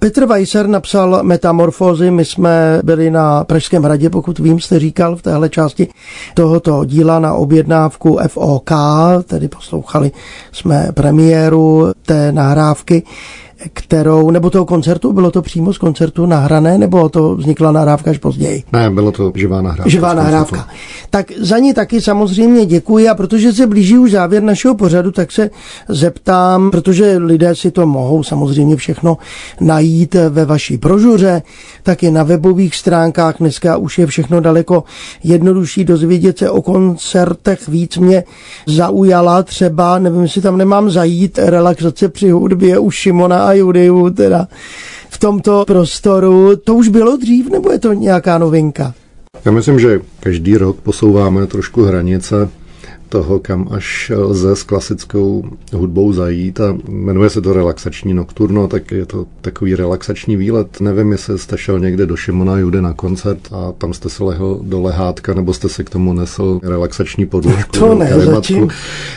Petr 0.00 0.26
Weiser 0.26 0.66
napsal 0.66 1.18
Metamorfózy, 1.22 2.10
my 2.10 2.24
jsme 2.24 2.80
byli 2.84 3.10
na 3.10 3.44
Pražském 3.44 3.82
hradě, 3.82 4.10
pokud 4.10 4.38
vím, 4.38 4.60
jste 4.60 4.78
říkal 4.78 5.16
v 5.16 5.22
téhle 5.22 5.48
části 5.48 5.88
tohoto 6.34 6.84
díla 6.84 7.18
na 7.18 7.34
objednávku 7.34 8.18
FOK, 8.28 8.70
tedy 9.24 9.48
poslouchali 9.48 10.10
jsme 10.52 10.88
premiéru 10.94 11.92
té 12.06 12.32
nahrávky 12.32 13.02
kterou, 13.72 14.30
nebo 14.30 14.50
toho 14.50 14.64
koncertu, 14.64 15.12
bylo 15.12 15.30
to 15.30 15.42
přímo 15.42 15.72
z 15.72 15.78
koncertu 15.78 16.26
nahrané, 16.26 16.78
nebo 16.78 17.08
to 17.08 17.36
vznikla 17.36 17.72
nahrávka 17.72 18.10
až 18.10 18.18
později? 18.18 18.62
Ne, 18.72 18.90
bylo 18.90 19.12
to 19.12 19.32
živá 19.34 19.62
nahrávka. 19.62 19.90
Živá 19.90 20.14
nahrávka. 20.14 20.68
Tak 21.10 21.32
za 21.38 21.58
ní 21.58 21.74
taky 21.74 22.00
samozřejmě 22.00 22.66
děkuji 22.66 23.08
a 23.08 23.14
protože 23.14 23.52
se 23.52 23.66
blíží 23.66 23.98
už 23.98 24.10
závěr 24.10 24.42
našeho 24.42 24.74
pořadu, 24.74 25.10
tak 25.10 25.32
se 25.32 25.50
zeptám, 25.88 26.70
protože 26.70 27.16
lidé 27.16 27.54
si 27.54 27.70
to 27.70 27.86
mohou 27.86 28.22
samozřejmě 28.22 28.76
všechno 28.76 29.18
najít 29.60 30.16
ve 30.28 30.44
vaší 30.44 30.78
prožuře, 30.78 31.42
taky 31.82 32.10
na 32.10 32.22
webových 32.22 32.76
stránkách. 32.76 33.34
Dneska 33.38 33.76
už 33.76 33.98
je 33.98 34.06
všechno 34.06 34.40
daleko 34.40 34.84
jednodušší 35.24 35.84
dozvědět 35.84 36.38
se 36.38 36.50
o 36.50 36.62
koncertech. 36.62 37.68
Víc 37.68 37.96
mě 37.96 38.24
zaujala 38.66 39.42
třeba, 39.42 39.98
nevím, 39.98 40.22
jestli 40.22 40.42
tam 40.42 40.58
nemám 40.58 40.90
zajít, 40.90 41.38
relaxace 41.38 42.08
při 42.08 42.30
hudbě 42.30 42.78
u 42.78 42.90
Šimona 42.90 43.49
a 43.50 43.54
Judiu 43.54 44.10
teda 44.10 44.48
v 45.10 45.18
tomto 45.18 45.64
prostoru. 45.66 46.56
To 46.56 46.74
už 46.74 46.88
bylo 46.88 47.16
dřív, 47.16 47.50
nebo 47.50 47.72
je 47.72 47.78
to 47.78 47.92
nějaká 47.92 48.38
novinka? 48.38 48.94
Já 49.44 49.52
myslím, 49.52 49.80
že 49.80 50.00
každý 50.20 50.56
rok 50.56 50.76
posouváme 50.80 51.46
trošku 51.46 51.82
hranice 51.82 52.48
toho, 53.10 53.38
kam 53.38 53.68
až 53.70 54.12
lze 54.16 54.56
s 54.56 54.62
klasickou 54.62 55.44
hudbou 55.72 56.12
zajít 56.12 56.60
a 56.60 56.78
jmenuje 56.88 57.30
se 57.30 57.40
to 57.40 57.52
relaxační 57.52 58.14
nokturno, 58.14 58.68
tak 58.68 58.90
je 58.90 59.06
to 59.06 59.26
takový 59.40 59.74
relaxační 59.74 60.36
výlet. 60.36 60.80
Nevím, 60.80 61.12
jestli 61.12 61.38
jste 61.38 61.58
šel 61.58 61.80
někde 61.80 62.06
do 62.06 62.16
Šimona 62.16 62.58
Judy 62.58 62.82
na 62.82 62.92
koncert 62.92 63.40
a 63.52 63.72
tam 63.72 63.92
jste 63.92 64.08
se 64.08 64.24
lehl 64.24 64.60
do 64.62 64.82
lehátka, 64.82 65.34
nebo 65.34 65.54
jste 65.54 65.68
si 65.68 65.84
k 65.84 65.90
tomu 65.90 66.12
nesl 66.12 66.60
relaxační 66.62 67.26
podložku. 67.26 67.78
To 67.78 67.94
ne, 67.94 68.20
zatím. 68.20 68.68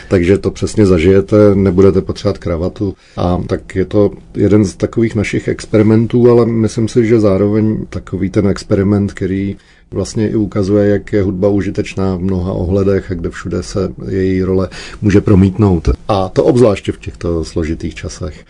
Takže 0.08 0.38
to 0.38 0.50
přesně 0.50 0.86
zažijete, 0.86 1.54
nebudete 1.54 2.00
potřebovat 2.00 2.38
kravatu. 2.38 2.94
A 3.16 3.40
tak 3.46 3.76
je 3.76 3.84
to 3.84 4.10
jeden 4.34 4.64
z 4.64 4.76
takových 4.76 5.14
našich 5.14 5.48
experimentů, 5.48 6.30
ale 6.30 6.46
myslím 6.46 6.88
si, 6.88 7.06
že 7.06 7.20
zároveň 7.20 7.86
takový 7.90 8.30
ten 8.30 8.48
experiment, 8.48 9.12
který 9.12 9.56
vlastně 9.94 10.28
i 10.28 10.34
ukazuje, 10.34 10.88
jak 10.88 11.12
je 11.12 11.22
hudba 11.22 11.48
užitečná 11.48 12.16
v 12.16 12.20
mnoha 12.20 12.52
ohledech 12.52 13.10
a 13.10 13.14
kde 13.14 13.30
všude 13.30 13.62
se 13.62 13.88
její 14.08 14.42
role 14.42 14.68
může 15.02 15.20
promítnout. 15.20 15.88
A 16.08 16.28
to 16.28 16.44
obzvláště 16.44 16.92
v 16.92 16.98
těchto 16.98 17.44
složitých 17.44 17.94
časech. 17.94 18.44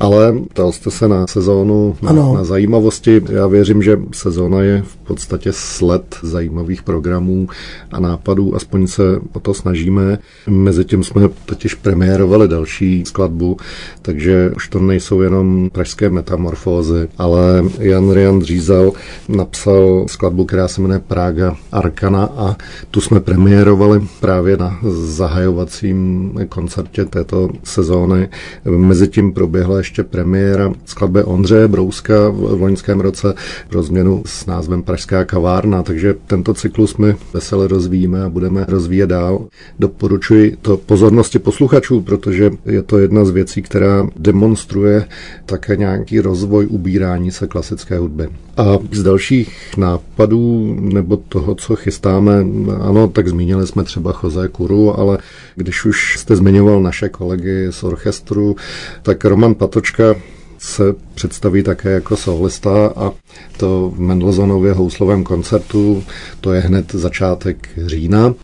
Ale 0.00 0.34
ptal 0.50 0.72
jste 0.72 0.90
se 0.90 1.08
na 1.08 1.26
sezónu, 1.26 1.96
na, 2.02 2.12
na 2.12 2.44
zajímavosti. 2.44 3.22
Já 3.30 3.46
věřím, 3.46 3.82
že 3.82 4.00
sezóna 4.12 4.62
je 4.62 4.82
v 4.82 4.96
podstatě 4.96 5.50
sled 5.52 6.16
zajímavých 6.22 6.82
programů 6.82 7.48
a 7.92 8.00
nápadů, 8.00 8.54
aspoň 8.54 8.86
se 8.86 9.02
o 9.32 9.40
to 9.40 9.54
snažíme. 9.54 10.18
Mezitím 10.46 11.04
jsme 11.04 11.28
totiž 11.44 11.74
premiérovali 11.74 12.48
další 12.48 13.04
skladbu, 13.06 13.56
takže 14.02 14.52
už 14.56 14.68
to 14.68 14.80
nejsou 14.80 15.20
jenom 15.20 15.70
pražské 15.72 16.10
metamorfózy, 16.10 17.08
ale 17.18 17.64
Jan 17.78 18.10
Rian 18.10 18.38
Dřízal 18.38 18.92
napsal 19.28 20.04
skladbu, 20.08 20.44
která 20.44 20.68
se 20.68 20.80
jmenuje 20.80 21.00
Praga 21.08 21.56
Arkana 21.72 22.24
a 22.24 22.56
tu 22.90 23.00
jsme 23.00 23.20
premiérovali 23.20 24.00
právě 24.20 24.56
na 24.56 24.78
zahajovacím 24.90 26.32
koncertě 26.48 27.04
této 27.04 27.48
sezóny. 27.64 28.28
Mezitím 28.64 29.32
proběhla 29.32 29.82
ještě 29.88 30.04
premiéra 30.04 30.72
skladby 30.84 31.24
Ondřeje 31.24 31.68
Brouska 31.68 32.28
v 32.28 32.60
loňském 32.60 33.00
roce 33.00 33.34
pro 33.68 33.82
změnu 33.82 34.22
s 34.26 34.46
názvem 34.46 34.82
Pražská 34.82 35.24
kavárna, 35.24 35.82
takže 35.82 36.14
tento 36.26 36.54
cyklus 36.54 36.96
my 36.96 37.16
vesele 37.32 37.68
rozvíjíme 37.68 38.22
a 38.22 38.28
budeme 38.28 38.64
rozvíjet 38.68 39.06
dál. 39.06 39.46
Doporučuji 39.78 40.56
to 40.62 40.76
pozornosti 40.76 41.38
posluchačů, 41.38 42.00
protože 42.00 42.50
je 42.66 42.82
to 42.82 42.98
jedna 42.98 43.24
z 43.24 43.30
věcí, 43.30 43.62
která 43.62 44.06
demonstruje 44.16 45.06
také 45.46 45.76
nějaký 45.76 46.20
rozvoj 46.20 46.66
ubírání 46.70 47.30
se 47.30 47.46
klasické 47.46 47.98
hudby. 47.98 48.28
A 48.56 48.78
z 48.92 49.02
dalších 49.02 49.76
nápadů 49.76 50.76
nebo 50.80 51.16
toho, 51.16 51.54
co 51.54 51.76
chystáme, 51.76 52.46
ano, 52.80 53.08
tak 53.08 53.28
zmínili 53.28 53.66
jsme 53.66 53.84
třeba 53.84 54.14
Jose 54.22 54.48
Kuru, 54.48 54.98
ale 54.98 55.18
když 55.56 55.84
už 55.84 56.18
jste 56.18 56.36
zmiňoval 56.36 56.82
naše 56.82 57.08
kolegy 57.08 57.66
z 57.70 57.82
orchestru, 57.82 58.56
tak 59.02 59.24
Roman 59.24 59.54
Patočka 59.78 60.14
se 60.58 60.82
představí 61.14 61.62
také 61.62 61.90
jako 61.90 62.16
solista 62.16 62.86
a 62.96 63.12
to 63.56 63.90
v 63.94 64.00
Mendelssohnově 64.00 64.72
houslovém 64.72 65.24
koncertu, 65.24 66.04
to 66.40 66.52
je 66.52 66.60
hned 66.60 66.92
začátek 66.92 67.68
října. 67.86 68.34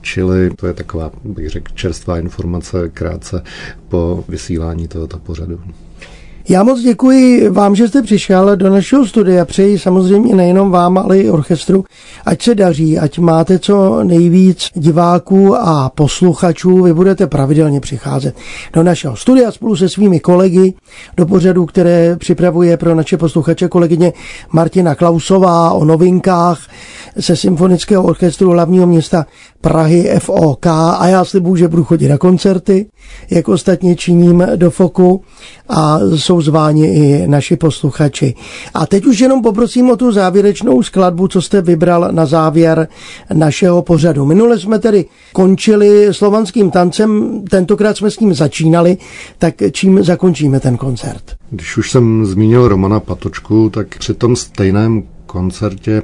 Čili 0.00 0.50
to 0.50 0.66
je 0.66 0.72
taková, 0.72 1.10
bych 1.24 1.48
řekl, 1.50 1.72
čerstvá 1.74 2.18
informace 2.18 2.88
krátce 2.88 3.42
po 3.88 4.24
vysílání 4.28 4.88
tohoto 4.88 5.18
pořadu. 5.18 5.60
Já 6.48 6.62
moc 6.62 6.80
děkuji 6.80 7.48
vám, 7.48 7.74
že 7.74 7.88
jste 7.88 8.02
přišel 8.02 8.56
do 8.56 8.70
našeho 8.70 9.06
studia. 9.06 9.44
Přeji 9.44 9.78
samozřejmě 9.78 10.36
nejenom 10.36 10.70
vám, 10.70 10.98
ale 10.98 11.18
i 11.18 11.30
orchestru, 11.30 11.84
ať 12.26 12.42
se 12.42 12.54
daří, 12.54 12.98
ať 12.98 13.18
máte 13.18 13.58
co 13.58 14.04
nejvíc 14.04 14.68
diváků 14.74 15.56
a 15.56 15.90
posluchačů. 15.94 16.82
Vy 16.82 16.94
budete 16.94 17.26
pravidelně 17.26 17.80
přicházet 17.80 18.36
do 18.72 18.82
našeho 18.82 19.16
studia 19.16 19.50
spolu 19.50 19.76
se 19.76 19.88
svými 19.88 20.20
kolegy 20.20 20.74
do 21.16 21.26
pořadu, 21.26 21.66
které 21.66 22.16
připravuje 22.16 22.76
pro 22.76 22.94
naše 22.94 23.16
posluchače 23.16 23.68
kolegyně 23.68 24.12
Martina 24.52 24.94
Klausová 24.94 25.70
o 25.72 25.84
novinkách 25.84 26.58
se 27.20 27.36
Symfonického 27.36 28.04
orchestru 28.04 28.50
hlavního 28.50 28.86
města 28.86 29.26
Prahy 29.64 30.10
FOK 30.18 30.66
a 30.66 31.06
já 31.06 31.24
slibuju, 31.24 31.56
že 31.56 31.68
budu 31.68 31.84
chodit 31.84 32.08
na 32.08 32.18
koncerty, 32.18 32.86
jak 33.30 33.48
ostatně 33.48 33.96
činím 33.96 34.46
do 34.56 34.70
Foku 34.70 35.22
a 35.68 35.98
jsou 36.16 36.40
zváni 36.40 36.86
i 36.86 37.26
naši 37.26 37.56
posluchači. 37.56 38.34
A 38.74 38.86
teď 38.86 39.06
už 39.06 39.18
jenom 39.20 39.42
poprosím 39.42 39.90
o 39.90 39.96
tu 39.96 40.12
závěrečnou 40.12 40.82
skladbu, 40.82 41.28
co 41.28 41.42
jste 41.42 41.62
vybral 41.62 42.08
na 42.10 42.26
závěr 42.26 42.88
našeho 43.32 43.82
pořadu. 43.82 44.26
Minule 44.26 44.58
jsme 44.58 44.78
tedy 44.78 45.04
končili 45.32 46.08
slovanským 46.10 46.70
tancem, 46.70 47.42
tentokrát 47.50 47.96
jsme 47.96 48.10
s 48.10 48.20
ním 48.20 48.34
začínali, 48.34 48.96
tak 49.38 49.54
čím 49.72 50.02
zakončíme 50.04 50.60
ten 50.60 50.76
koncert? 50.76 51.22
Když 51.50 51.76
už 51.76 51.90
jsem 51.90 52.26
zmínil 52.26 52.68
Romana 52.68 53.00
Patočku, 53.00 53.70
tak 53.70 53.98
při 53.98 54.14
tom 54.14 54.36
stejném 54.36 55.02
koncertě 55.26 56.02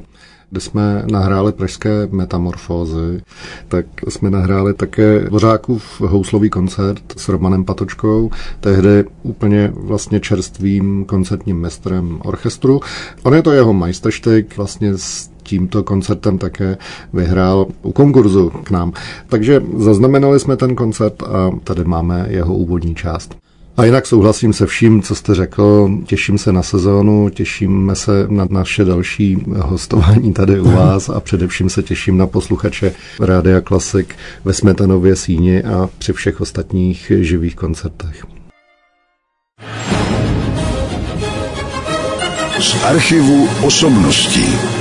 kde 0.51 0.61
jsme 0.61 1.05
nahráli 1.11 1.53
pražské 1.53 2.09
metamorfózy, 2.11 3.23
tak 3.69 3.87
jsme 4.09 4.31
nahráli 4.31 4.75
také 4.75 5.21
Dvořákův 5.21 6.01
houslový 6.01 6.51
koncert 6.51 7.03
s 7.17 7.29
Romanem 7.29 7.65
Patočkou, 7.65 8.31
tehdy 8.61 9.05
úplně 9.23 9.73
vlastně 9.75 10.21
čerstvým 10.21 11.05
koncertním 11.05 11.61
mistrem 11.61 12.19
orchestru. 12.25 12.81
On 13.23 13.35
je 13.35 13.43
to 13.43 13.53
jeho 13.53 13.73
majstrštyk, 13.73 14.57
vlastně 14.57 14.99
s 14.99 15.31
tímto 15.43 15.83
koncertem 15.83 16.39
také 16.39 16.79
vyhrál 17.13 17.67
u 17.83 17.93
konkurzu 17.93 18.51
k 18.51 18.71
nám. 18.71 18.93
Takže 19.29 19.63
zaznamenali 19.77 20.41
jsme 20.41 20.57
ten 20.57 20.75
koncert 20.75 21.23
a 21.23 21.51
tady 21.65 21.85
máme 21.85 22.27
jeho 22.29 22.55
úvodní 22.55 22.95
část. 22.95 23.37
A 23.81 23.85
jinak 23.85 24.07
souhlasím 24.07 24.53
se 24.53 24.66
vším, 24.66 25.03
co 25.03 25.14
jste 25.14 25.35
řekl. 25.35 25.90
Těším 26.07 26.38
se 26.38 26.53
na 26.53 26.62
sezónu, 26.62 27.29
těšíme 27.29 27.97
se 27.97 28.27
na 28.29 28.47
naše 28.51 28.85
další 28.85 29.45
hostování 29.57 30.33
tady 30.33 30.61
u 30.61 30.71
vás 30.77 31.09
a 31.09 31.21
především 31.21 31.71
se 31.71 31.83
těším 31.83 32.19
na 32.19 32.27
posluchače 32.27 32.93
Rádia 33.21 33.61
Klasik 33.61 34.14
ve 34.45 34.53
Smetanově 34.53 35.16
síni 35.16 35.62
a 35.62 35.88
při 35.99 36.12
všech 36.12 36.40
ostatních 36.40 37.12
živých 37.21 37.57
koncertech. 37.57 38.27
Z 42.61 42.85
archivu 42.85 43.49
osobností. 43.62 44.80